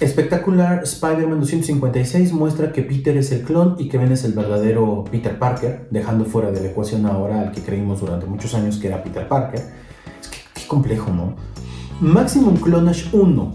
Espectacular 0.01 0.85
Spider-Man 0.85 1.41
256 1.41 2.33
muestra 2.33 2.73
que 2.73 2.83
Peter 2.83 3.17
es 3.17 3.33
el 3.33 3.43
clon 3.43 3.75
y 3.79 3.89
que 3.89 3.99
Ben 3.99 4.13
es 4.13 4.25
el 4.25 4.33
verdadero 4.33 5.05
Peter 5.11 5.39
Parker, 5.39 5.89
dejando 5.91 6.25
fuera 6.25 6.51
de 6.51 6.61
la 6.61 6.69
ecuación 6.69 7.05
ahora 7.05 7.41
al 7.41 7.53
que 7.53 7.63
creímos 7.63 8.01
durante 8.01 8.27
muchos 8.27 8.55
años 8.55 8.79
que 8.79 8.87
era 8.87 9.03
Peter 9.03 9.27
Parker. 9.29 9.61
Es 10.21 10.29
que 10.29 10.39
qué 10.55 10.67
complejo, 10.67 11.13
¿no? 11.13 11.35
Maximum 12.01 12.55
Clonage 12.59 13.09
1 13.13 13.53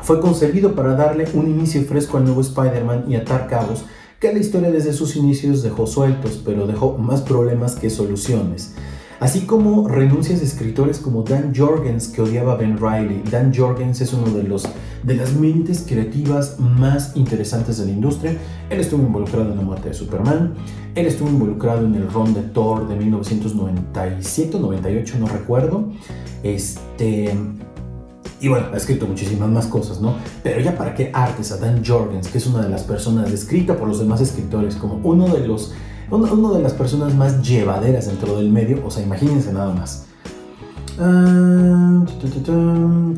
fue 0.00 0.22
concebido 0.22 0.74
para 0.74 0.94
darle 0.94 1.28
un 1.34 1.50
inicio 1.50 1.82
fresco 1.82 2.16
al 2.16 2.24
nuevo 2.24 2.40
Spider-Man 2.40 3.04
y 3.08 3.16
atar 3.16 3.46
cabos 3.46 3.84
que 4.18 4.32
la 4.32 4.38
historia 4.38 4.70
desde 4.70 4.94
sus 4.94 5.16
inicios 5.16 5.62
dejó 5.62 5.86
sueltos, 5.86 6.40
pero 6.42 6.66
dejó 6.66 6.96
más 6.96 7.20
problemas 7.20 7.76
que 7.76 7.90
soluciones. 7.90 8.74
Así 9.20 9.46
como 9.46 9.88
renuncias 9.88 10.38
de 10.38 10.46
escritores 10.46 11.00
como 11.00 11.22
Dan 11.22 11.52
Jorgens 11.54 12.08
que 12.08 12.22
odiaba 12.22 12.52
a 12.52 12.56
Ben 12.56 12.78
Riley. 12.78 13.22
Dan 13.28 13.52
Jorgens 13.54 14.00
es 14.00 14.12
uno 14.12 14.30
de, 14.30 14.44
los, 14.44 14.68
de 15.02 15.14
las 15.14 15.34
mentes 15.34 15.84
creativas 15.86 16.60
más 16.60 17.16
interesantes 17.16 17.78
de 17.78 17.86
la 17.86 17.92
industria. 17.92 18.36
Él 18.70 18.78
estuvo 18.78 19.02
involucrado 19.02 19.50
en 19.50 19.56
la 19.56 19.62
muerte 19.62 19.88
de 19.88 19.94
Superman. 19.94 20.54
Él 20.94 21.06
estuvo 21.06 21.28
involucrado 21.28 21.84
en 21.84 21.96
el 21.96 22.08
ron 22.08 22.32
de 22.32 22.42
Thor 22.42 22.86
de 22.88 22.96
1997-98, 22.96 25.14
no 25.18 25.26
recuerdo. 25.26 25.88
Este, 26.44 27.34
y 28.40 28.46
bueno, 28.46 28.66
ha 28.72 28.76
escrito 28.76 29.06
muchísimas 29.06 29.48
más 29.48 29.66
cosas, 29.66 30.00
¿no? 30.00 30.14
Pero 30.44 30.60
ya 30.60 30.76
para 30.76 30.94
qué 30.94 31.10
artes 31.12 31.50
a 31.50 31.56
Dan 31.56 31.84
Jorgens, 31.84 32.28
que 32.28 32.38
es 32.38 32.46
una 32.46 32.62
de 32.62 32.68
las 32.68 32.84
personas 32.84 33.32
descrita 33.32 33.76
por 33.76 33.88
los 33.88 33.98
demás 33.98 34.20
escritores 34.20 34.76
como 34.76 35.00
uno 35.02 35.26
de 35.26 35.44
los, 35.46 35.74
uno, 36.10 36.54
de 36.54 36.62
las 36.62 36.72
personas 36.72 37.14
más 37.14 37.42
llevaderas 37.42 38.06
dentro 38.06 38.36
del 38.36 38.50
medio, 38.50 38.84
o 38.84 38.90
sea, 38.90 39.02
imagínense 39.02 39.52
nada 39.52 39.74
más. 39.74 40.06
Ah, 40.98 42.04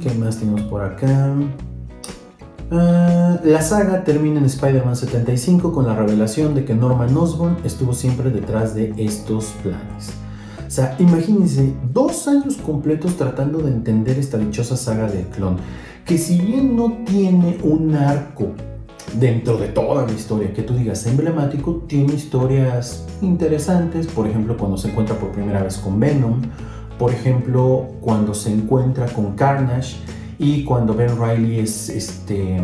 ¿Qué 0.00 0.14
más 0.18 0.38
tenemos 0.38 0.62
por 0.62 0.82
acá? 0.82 1.34
Ah, 2.70 3.38
la 3.42 3.62
saga 3.62 4.04
termina 4.04 4.38
en 4.38 4.46
Spider-Man 4.46 4.96
75 4.96 5.72
con 5.72 5.86
la 5.86 5.94
revelación 5.94 6.54
de 6.54 6.64
que 6.64 6.74
Norman 6.74 7.16
Osborn 7.16 7.56
estuvo 7.64 7.92
siempre 7.94 8.30
detrás 8.30 8.74
de 8.74 8.94
estos 8.96 9.46
planes. 9.62 10.12
O 10.66 10.70
sea, 10.70 10.94
imagínense 11.00 11.74
dos 11.92 12.28
años 12.28 12.56
completos 12.56 13.16
tratando 13.16 13.58
de 13.58 13.72
entender 13.72 14.18
esta 14.18 14.38
dichosa 14.38 14.76
saga 14.76 15.08
del 15.08 15.26
clon, 15.26 15.56
que 16.04 16.16
si 16.16 16.38
bien 16.40 16.76
no 16.76 16.98
tiene 17.04 17.58
un 17.64 17.94
arco 17.96 18.52
dentro 19.14 19.56
de 19.58 19.68
toda 19.68 20.06
la 20.06 20.12
historia 20.12 20.52
que 20.52 20.62
tú 20.62 20.74
digas 20.74 21.06
emblemático, 21.06 21.84
tiene 21.86 22.14
historias 22.14 23.06
interesantes, 23.22 24.06
por 24.06 24.26
ejemplo, 24.26 24.56
cuando 24.56 24.76
se 24.76 24.88
encuentra 24.88 25.16
por 25.16 25.30
primera 25.30 25.62
vez 25.62 25.78
con 25.78 25.98
Venom, 25.98 26.42
por 26.98 27.12
ejemplo, 27.12 27.88
cuando 28.00 28.34
se 28.34 28.52
encuentra 28.52 29.06
con 29.06 29.34
Carnage 29.34 29.96
y 30.38 30.64
cuando 30.64 30.94
Ben 30.94 31.10
Riley 31.18 31.60
es 31.60 31.88
este, 31.88 32.62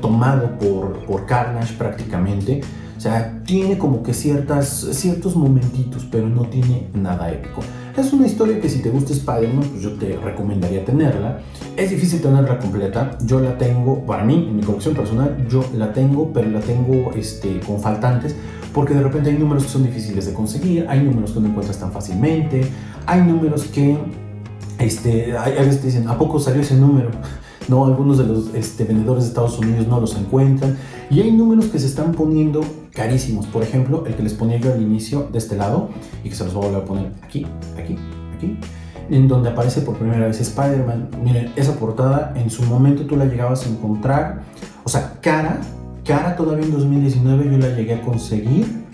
tomado 0.00 0.58
por, 0.58 1.04
por 1.06 1.26
Carnage 1.26 1.74
prácticamente. 1.74 2.60
O 2.96 3.00
sea, 3.00 3.42
tiene 3.44 3.76
como 3.76 4.02
que 4.02 4.14
ciertas, 4.14 4.88
ciertos 4.92 5.36
momentitos, 5.36 6.06
pero 6.10 6.28
no 6.28 6.42
tiene 6.42 6.88
nada 6.94 7.30
épico. 7.30 7.60
Es 7.96 8.12
una 8.12 8.26
historia 8.26 8.60
que 8.60 8.68
si 8.68 8.80
te 8.80 8.90
gusta 8.90 9.12
Spider-Man, 9.12 9.68
pues 9.70 9.82
yo 9.82 9.92
te 9.94 10.16
recomendaría 10.16 10.84
tenerla. 10.84 11.40
Es 11.76 11.90
difícil 11.90 12.20
tenerla 12.20 12.58
completa. 12.58 13.18
Yo 13.24 13.40
la 13.40 13.58
tengo, 13.58 14.04
para 14.06 14.24
mí, 14.24 14.46
en 14.48 14.56
mi 14.56 14.62
colección 14.62 14.94
personal, 14.94 15.46
yo 15.48 15.64
la 15.76 15.92
tengo, 15.92 16.32
pero 16.32 16.48
la 16.50 16.60
tengo 16.60 17.12
este, 17.12 17.60
con 17.60 17.80
faltantes 17.80 18.34
porque 18.74 18.92
de 18.92 19.02
repente 19.02 19.30
hay 19.30 19.38
números 19.38 19.64
que 19.64 19.70
son 19.70 19.84
difíciles 19.84 20.26
de 20.26 20.34
conseguir, 20.34 20.84
hay 20.88 21.00
números 21.00 21.30
que 21.30 21.38
no 21.38 21.46
encuentras 21.46 21.78
tan 21.78 21.92
fácilmente, 21.92 22.66
hay 23.06 23.22
números 23.22 23.66
que 23.66 23.96
este, 24.78 25.38
hay, 25.38 25.52
veces 25.52 25.80
te 25.80 25.86
dicen, 25.86 26.08
¿a 26.08 26.18
poco 26.18 26.40
salió 26.40 26.60
ese 26.60 26.74
número? 26.74 27.10
No, 27.68 27.86
algunos 27.86 28.18
de 28.18 28.24
los 28.24 28.54
este, 28.54 28.84
vendedores 28.84 29.24
de 29.24 29.28
Estados 29.30 29.58
Unidos 29.58 29.86
no 29.86 30.00
los 30.00 30.16
encuentran. 30.16 30.76
Y 31.10 31.20
hay 31.20 31.32
números 31.32 31.66
que 31.66 31.78
se 31.78 31.86
están 31.86 32.12
poniendo 32.12 32.62
carísimos. 32.92 33.46
Por 33.46 33.62
ejemplo, 33.62 34.04
el 34.06 34.14
que 34.14 34.22
les 34.22 34.34
ponía 34.34 34.58
yo 34.58 34.72
al 34.72 34.82
inicio 34.82 35.28
de 35.32 35.38
este 35.38 35.56
lado 35.56 35.90
y 36.22 36.28
que 36.28 36.34
se 36.34 36.44
los 36.44 36.54
voy 36.54 36.74
a 36.74 36.78
a 36.78 36.84
poner 36.84 37.12
aquí, 37.22 37.46
aquí, 37.76 37.96
aquí 38.36 38.58
en 39.10 39.28
donde 39.28 39.50
aparece 39.50 39.80
por 39.80 39.96
primera 39.96 40.26
vez 40.26 40.40
Spider-Man. 40.40 41.10
Miren, 41.22 41.52
esa 41.56 41.74
portada 41.76 42.32
en 42.36 42.50
su 42.50 42.62
momento 42.62 43.04
tú 43.04 43.16
la 43.16 43.26
llegabas 43.26 43.66
a 43.66 43.68
encontrar, 43.68 44.42
o 44.84 44.88
sea, 44.88 45.18
cara, 45.20 45.60
cara 46.04 46.36
todavía 46.36 46.64
en 46.64 46.72
2019 46.72 47.50
yo 47.50 47.58
la 47.58 47.74
llegué 47.74 47.94
a 47.94 48.02
conseguir 48.02 48.84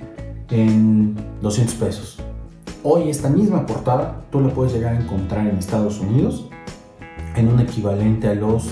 en 0.50 1.16
200 1.42 1.74
pesos. 1.76 2.18
Hoy 2.82 3.10
esta 3.10 3.28
misma 3.28 3.66
portada 3.66 4.22
tú 4.30 4.40
la 4.40 4.48
puedes 4.48 4.72
llegar 4.72 4.94
a 4.94 5.00
encontrar 5.00 5.46
en 5.46 5.56
Estados 5.56 6.00
Unidos 6.00 6.48
en 7.40 7.48
un 7.48 7.60
equivalente 7.60 8.28
a 8.28 8.34
los 8.34 8.70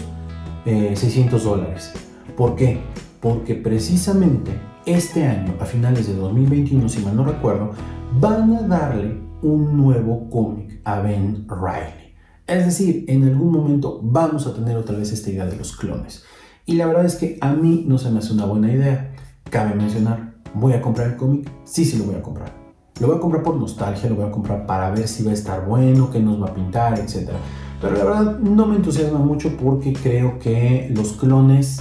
600 0.65 1.41
eh, 1.41 1.45
dólares. 1.45 1.93
¿Por 2.37 2.55
qué? 2.55 2.81
Porque 3.21 3.55
precisamente 3.55 4.53
este 4.87 5.25
año, 5.25 5.55
a 5.61 5.65
finales 5.65 6.07
de 6.07 6.15
2021, 6.15 6.89
si 6.89 7.01
mal 7.01 7.17
no 7.17 7.25
recuerdo, 7.25 7.73
van 8.21 8.55
a 8.55 8.63
darle 8.63 9.21
un 9.43 9.77
nuevo 9.77 10.29
cómic 10.31 10.81
a 10.85 11.01
Ben 11.01 11.47
Riley. 11.49 12.15
Es 12.47 12.65
decir, 12.65 13.05
en 13.09 13.25
algún 13.25 13.53
momento 13.53 14.01
vamos 14.03 14.47
a 14.47 14.55
tener 14.55 14.77
otra 14.77 14.97
vez 14.97 15.13
esta 15.13 15.31
idea 15.31 15.47
de 15.47 15.57
los 15.57 15.77
clones. 15.77 16.25
Y 16.65 16.75
la 16.75 16.87
verdad 16.87 17.07
es 17.07 17.17
que 17.17 17.39
a 17.41 17.53
mí 17.53 17.85
no 17.87 17.99
se 17.99 18.11
me 18.11 18.19
hace 18.19 18.33
una 18.33 18.45
buena 18.45 18.73
idea. 18.73 19.15
Cabe 19.51 19.75
mencionar, 19.75 20.35
¿voy 20.55 20.75
a 20.75 20.83
comprar 20.83 21.09
el 21.09 21.17
cómic? 21.17 21.51
Sí, 21.65 21.85
sí 21.85 21.99
lo 21.99 22.05
voy 22.05 22.17
a 22.17 22.23
comprar. 22.23 22.53
Lo 23.01 23.07
voy 23.07 23.17
a 23.17 23.21
comprar 23.21 23.43
por 23.43 23.57
nostalgia, 23.57 24.11
lo 24.11 24.17
voy 24.17 24.27
a 24.27 24.31
comprar 24.31 24.67
para 24.67 24.91
ver 24.91 25.07
si 25.07 25.23
va 25.23 25.31
a 25.31 25.35
estar 25.35 25.67
bueno, 25.67 26.11
qué 26.11 26.21
nos 26.21 26.43
va 26.43 26.49
a 26.49 26.55
pintar, 26.55 26.99
etc. 26.99 27.31
Pero 27.81 27.97
la 27.97 28.05
verdad 28.05 28.38
no 28.38 28.67
me 28.67 28.77
entusiasma 28.77 29.19
mucho 29.19 29.57
porque 29.57 29.93
creo 29.93 30.38
que 30.38 30.91
los 30.95 31.12
clones 31.12 31.81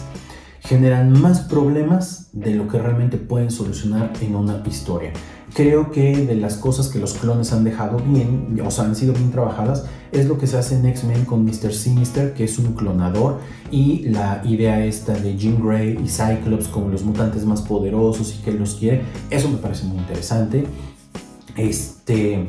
generan 0.60 1.20
más 1.20 1.42
problemas 1.42 2.30
de 2.34 2.54
lo 2.54 2.68
que 2.68 2.78
realmente 2.78 3.18
pueden 3.18 3.50
solucionar 3.50 4.12
en 4.22 4.36
una 4.36 4.62
historia. 4.68 5.12
Creo 5.54 5.92
que 5.92 6.26
de 6.26 6.36
las 6.36 6.58
cosas 6.58 6.90
que 6.90 7.00
los 7.00 7.14
clones 7.14 7.54
han 7.54 7.64
dejado 7.64 8.00
bien, 8.00 8.60
o 8.64 8.70
sea, 8.70 8.84
han 8.84 8.96
sido 8.96 9.14
bien 9.14 9.32
trabajadas, 9.32 9.86
es 10.12 10.28
lo 10.28 10.38
que 10.38 10.46
se 10.46 10.58
hace 10.58 10.76
en 10.76 10.86
X-Men 10.86 11.26
con 11.26 11.46
Mr. 11.46 11.74
Sinister, 11.74 12.34
que 12.34 12.44
es 12.44 12.60
un 12.60 12.74
clonador, 12.74 13.40
y 13.72 14.10
la 14.10 14.42
idea 14.46 14.86
esta 14.86 15.14
de 15.14 15.38
Jean 15.38 15.66
Grey 15.66 15.98
y 16.04 16.08
Cyclops 16.08 16.68
como 16.68 16.90
los 16.90 17.04
mutantes 17.04 17.46
más 17.46 17.62
poderosos 17.62 18.36
y 18.36 18.44
que 18.44 18.52
él 18.52 18.60
los 18.60 18.76
quiere, 18.76 19.02
eso 19.30 19.50
me 19.50 19.58
parece 19.58 19.86
muy 19.86 19.98
interesante. 19.98 20.66
Este, 21.56 22.46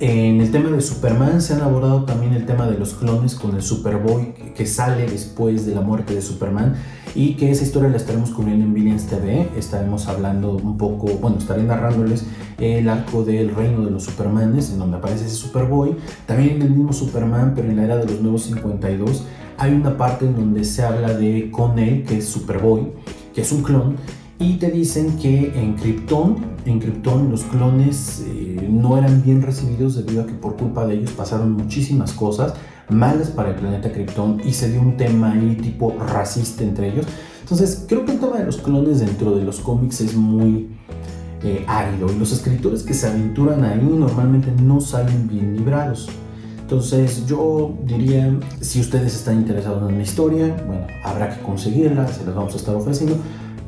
en 0.00 0.40
el 0.40 0.50
tema 0.50 0.70
de 0.70 0.80
Superman 0.80 1.42
se 1.42 1.52
ha 1.52 1.62
abordado 1.62 2.04
también 2.06 2.32
el 2.32 2.46
tema 2.46 2.66
de 2.66 2.78
los 2.78 2.94
clones 2.94 3.34
con 3.34 3.54
el 3.54 3.62
Superboy 3.62 4.32
que 4.56 4.64
sale 4.64 5.06
después 5.06 5.66
de 5.66 5.74
la 5.74 5.82
muerte 5.82 6.14
de 6.14 6.22
Superman 6.22 6.74
y 7.14 7.34
que 7.34 7.50
esa 7.50 7.64
historia 7.64 7.90
la 7.90 7.98
estaremos 7.98 8.30
cubriendo 8.30 8.64
en 8.64 8.72
Billions 8.72 9.06
TV. 9.08 9.50
Estaremos 9.58 10.08
hablando 10.08 10.52
un 10.52 10.78
poco, 10.78 11.06
bueno, 11.20 11.36
estaré 11.36 11.64
narrándoles 11.64 12.24
el 12.58 12.88
arco 12.88 13.24
del 13.24 13.54
reino 13.54 13.84
de 13.84 13.90
los 13.90 14.04
Supermanes 14.04 14.70
en 14.70 14.78
donde 14.78 14.96
aparece 14.96 15.26
ese 15.26 15.34
Superboy. 15.34 15.94
También 16.24 16.56
en 16.56 16.62
el 16.62 16.70
mismo 16.70 16.94
Superman, 16.94 17.52
pero 17.54 17.68
en 17.68 17.76
la 17.76 17.84
era 17.84 17.96
de 17.98 18.06
los 18.06 18.22
nuevos 18.22 18.44
52, 18.44 19.24
hay 19.58 19.74
una 19.74 19.98
parte 19.98 20.24
en 20.24 20.34
donde 20.34 20.64
se 20.64 20.82
habla 20.82 21.12
de 21.12 21.50
Connell, 21.50 22.04
que 22.04 22.16
es 22.18 22.26
Superboy, 22.26 22.90
que 23.34 23.42
es 23.42 23.52
un 23.52 23.62
clon 23.62 23.96
y 24.40 24.54
te 24.54 24.70
dicen 24.70 25.18
que 25.18 25.52
en 25.54 25.74
Krypton, 25.74 26.36
en 26.64 26.80
Krypton 26.80 27.30
los 27.30 27.42
clones 27.42 28.24
eh, 28.26 28.66
no 28.70 28.96
eran 28.96 29.22
bien 29.22 29.42
recibidos 29.42 29.94
debido 29.96 30.22
a 30.22 30.26
que 30.26 30.32
por 30.32 30.56
culpa 30.56 30.86
de 30.86 30.94
ellos 30.94 31.10
pasaron 31.10 31.52
muchísimas 31.52 32.12
cosas 32.14 32.54
malas 32.88 33.28
para 33.28 33.50
el 33.50 33.56
planeta 33.56 33.92
Krypton 33.92 34.40
y 34.42 34.54
se 34.54 34.70
dio 34.70 34.80
un 34.80 34.96
tema 34.96 35.32
ahí 35.32 35.58
tipo 35.60 35.94
racista 35.98 36.64
entre 36.64 36.88
ellos. 36.88 37.06
Entonces 37.42 37.84
creo 37.86 38.06
que 38.06 38.12
el 38.12 38.18
tema 38.18 38.38
de 38.38 38.46
los 38.46 38.56
clones 38.56 39.00
dentro 39.00 39.36
de 39.36 39.44
los 39.44 39.60
cómics 39.60 40.00
es 40.00 40.16
muy 40.16 40.70
eh, 41.44 41.62
árido 41.68 42.10
y 42.10 42.18
los 42.18 42.32
escritores 42.32 42.82
que 42.82 42.94
se 42.94 43.08
aventuran 43.08 43.62
ahí 43.62 43.82
normalmente 43.82 44.50
no 44.62 44.80
salen 44.80 45.28
bien 45.28 45.54
librados. 45.54 46.08
Entonces 46.62 47.26
yo 47.26 47.76
diría, 47.84 48.34
si 48.62 48.80
ustedes 48.80 49.14
están 49.14 49.36
interesados 49.36 49.90
en 49.90 49.98
la 49.98 50.02
historia, 50.02 50.56
bueno, 50.66 50.86
habrá 51.04 51.36
que 51.36 51.42
conseguirla, 51.42 52.08
se 52.08 52.24
las 52.24 52.34
vamos 52.34 52.54
a 52.54 52.56
estar 52.56 52.74
ofreciendo 52.74 53.16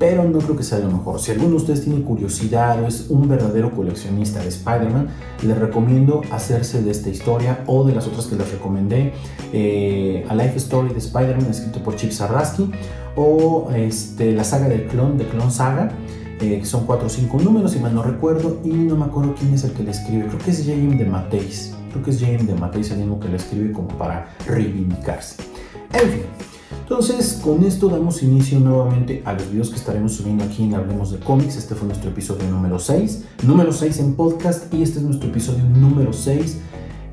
pero 0.03 0.25
no 0.25 0.41
creo 0.41 0.57
que 0.57 0.65
sea 0.65 0.81
lo 0.81 0.91
mejor. 0.91 1.21
Si 1.21 1.31
alguno 1.31 1.51
de 1.51 1.57
ustedes 1.59 1.85
tiene 1.85 2.03
curiosidad 2.03 2.83
o 2.83 2.89
es 2.89 3.07
un 3.09 3.29
verdadero 3.29 3.71
coleccionista 3.71 4.41
de 4.41 4.49
Spider-Man, 4.49 5.07
les 5.47 5.57
recomiendo 5.57 6.23
hacerse 6.33 6.83
de 6.83 6.91
esta 6.91 7.09
historia 7.09 7.63
o 7.69 7.85
de 7.85 7.95
las 7.95 8.09
otras 8.09 8.27
que 8.27 8.35
les 8.35 8.51
recomendé, 8.51 9.13
eh, 9.53 10.27
A 10.29 10.35
Life 10.35 10.57
Story 10.57 10.89
de 10.93 10.99
Spider-Man 10.99 11.49
escrito 11.49 11.79
por 11.85 11.95
Chip 11.95 12.11
Zdarsky 12.11 12.69
o 13.15 13.71
este, 13.77 14.33
la 14.33 14.43
saga 14.43 14.69
del 14.69 14.89
clon, 14.89 15.17
de 15.19 15.29
Clone 15.29 15.53
Saga. 15.53 15.93
Eh, 16.41 16.61
son 16.65 16.85
4 16.85 17.07
o 17.07 17.09
5 17.09 17.39
números, 17.39 17.71
si 17.71 17.79
mal 17.79 17.95
no 17.95 18.03
recuerdo, 18.03 18.59
y 18.65 18.71
no 18.71 18.97
me 18.97 19.05
acuerdo 19.05 19.37
quién 19.39 19.55
es 19.55 19.63
el 19.63 19.71
que 19.71 19.85
le 19.85 19.93
escribe, 19.93 20.27
creo 20.27 20.39
que 20.41 20.51
es 20.51 20.65
James 20.67 20.99
de 20.99 21.05
Mateis, 21.05 21.77
creo 21.93 22.03
que 22.03 22.11
es 22.11 22.21
James 22.21 22.49
de 22.49 22.57
Mateis 22.57 22.91
el 22.91 22.99
mismo 22.99 23.21
que 23.21 23.29
le 23.29 23.37
escribe 23.37 23.71
como 23.71 23.87
para 23.97 24.35
reivindicarse. 24.49 25.37
En 25.93 26.11
fin, 26.11 26.23
entonces, 26.81 27.41
con 27.43 27.65
esto 27.65 27.89
damos 27.89 28.23
inicio 28.23 28.61
nuevamente 28.61 29.23
a 29.25 29.33
los 29.33 29.51
videos 29.51 29.71
que 29.71 29.77
estaremos 29.77 30.13
subiendo 30.13 30.45
aquí 30.45 30.65
en 30.65 30.75
Hablemos 30.75 31.11
de 31.11 31.19
Cómics. 31.19 31.57
Este 31.57 31.75
fue 31.75 31.87
nuestro 31.87 32.11
episodio 32.11 32.49
número 32.51 32.79
6, 32.79 33.25
número 33.45 33.73
6 33.73 33.99
en 34.01 34.15
podcast 34.15 34.73
y 34.75 34.83
este 34.83 34.99
es 34.99 35.05
nuestro 35.05 35.29
episodio 35.31 35.65
número 35.65 36.13
6, 36.13 36.59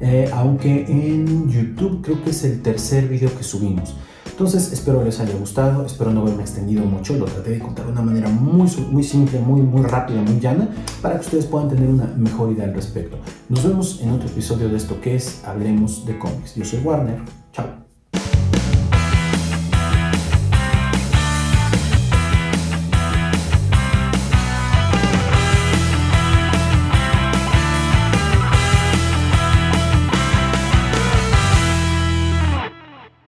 eh, 0.02 0.30
aunque 0.34 0.86
en 0.88 1.50
YouTube 1.50 2.02
creo 2.02 2.24
que 2.24 2.32
es 2.32 2.43
el 2.43 2.62
tercer 2.62 3.08
video 3.08 3.36
que 3.38 3.43
subimos. 3.43 3.95
Entonces, 4.30 4.72
espero 4.72 5.04
les 5.04 5.19
haya 5.19 5.36
gustado, 5.38 5.86
espero 5.86 6.12
no 6.12 6.22
haberme 6.22 6.43
extendido 6.43 6.86
mucho, 6.86 7.15
lo 7.15 7.26
traté 7.26 7.52
de 7.52 7.60
contar 7.60 7.86
de 7.86 7.91
una 7.91 8.02
manera 8.02 8.30
muy, 8.30 8.69
muy 8.89 9.04
simple, 9.04 9.39
muy, 9.39 9.62
muy 9.62 9.82
rápida, 9.82 10.22
muy 10.22 10.39
llana, 10.39 10.69
para 11.02 11.15
que 11.15 11.22
ustedes 11.22 11.45
puedan 11.45 11.67
tener 11.67 11.89
una 11.89 12.06
mejor 12.17 12.52
idea 12.52 12.65
al 12.65 12.74
respecto. 12.74 13.17
Nos 13.50 13.63
vemos 13.63 14.00
en 14.02 14.12
otro 14.12 14.30
episodio 14.30 14.69
de 14.69 14.78
esto 14.78 15.02
que 15.02 15.15
es 15.15 15.43
Hablemos 15.43 16.06
de 16.06 16.17
Cómics. 16.17 16.56
Yo 16.56 16.63
soy 16.63 16.80
Warner, 16.80 17.22
chao. 17.52 17.88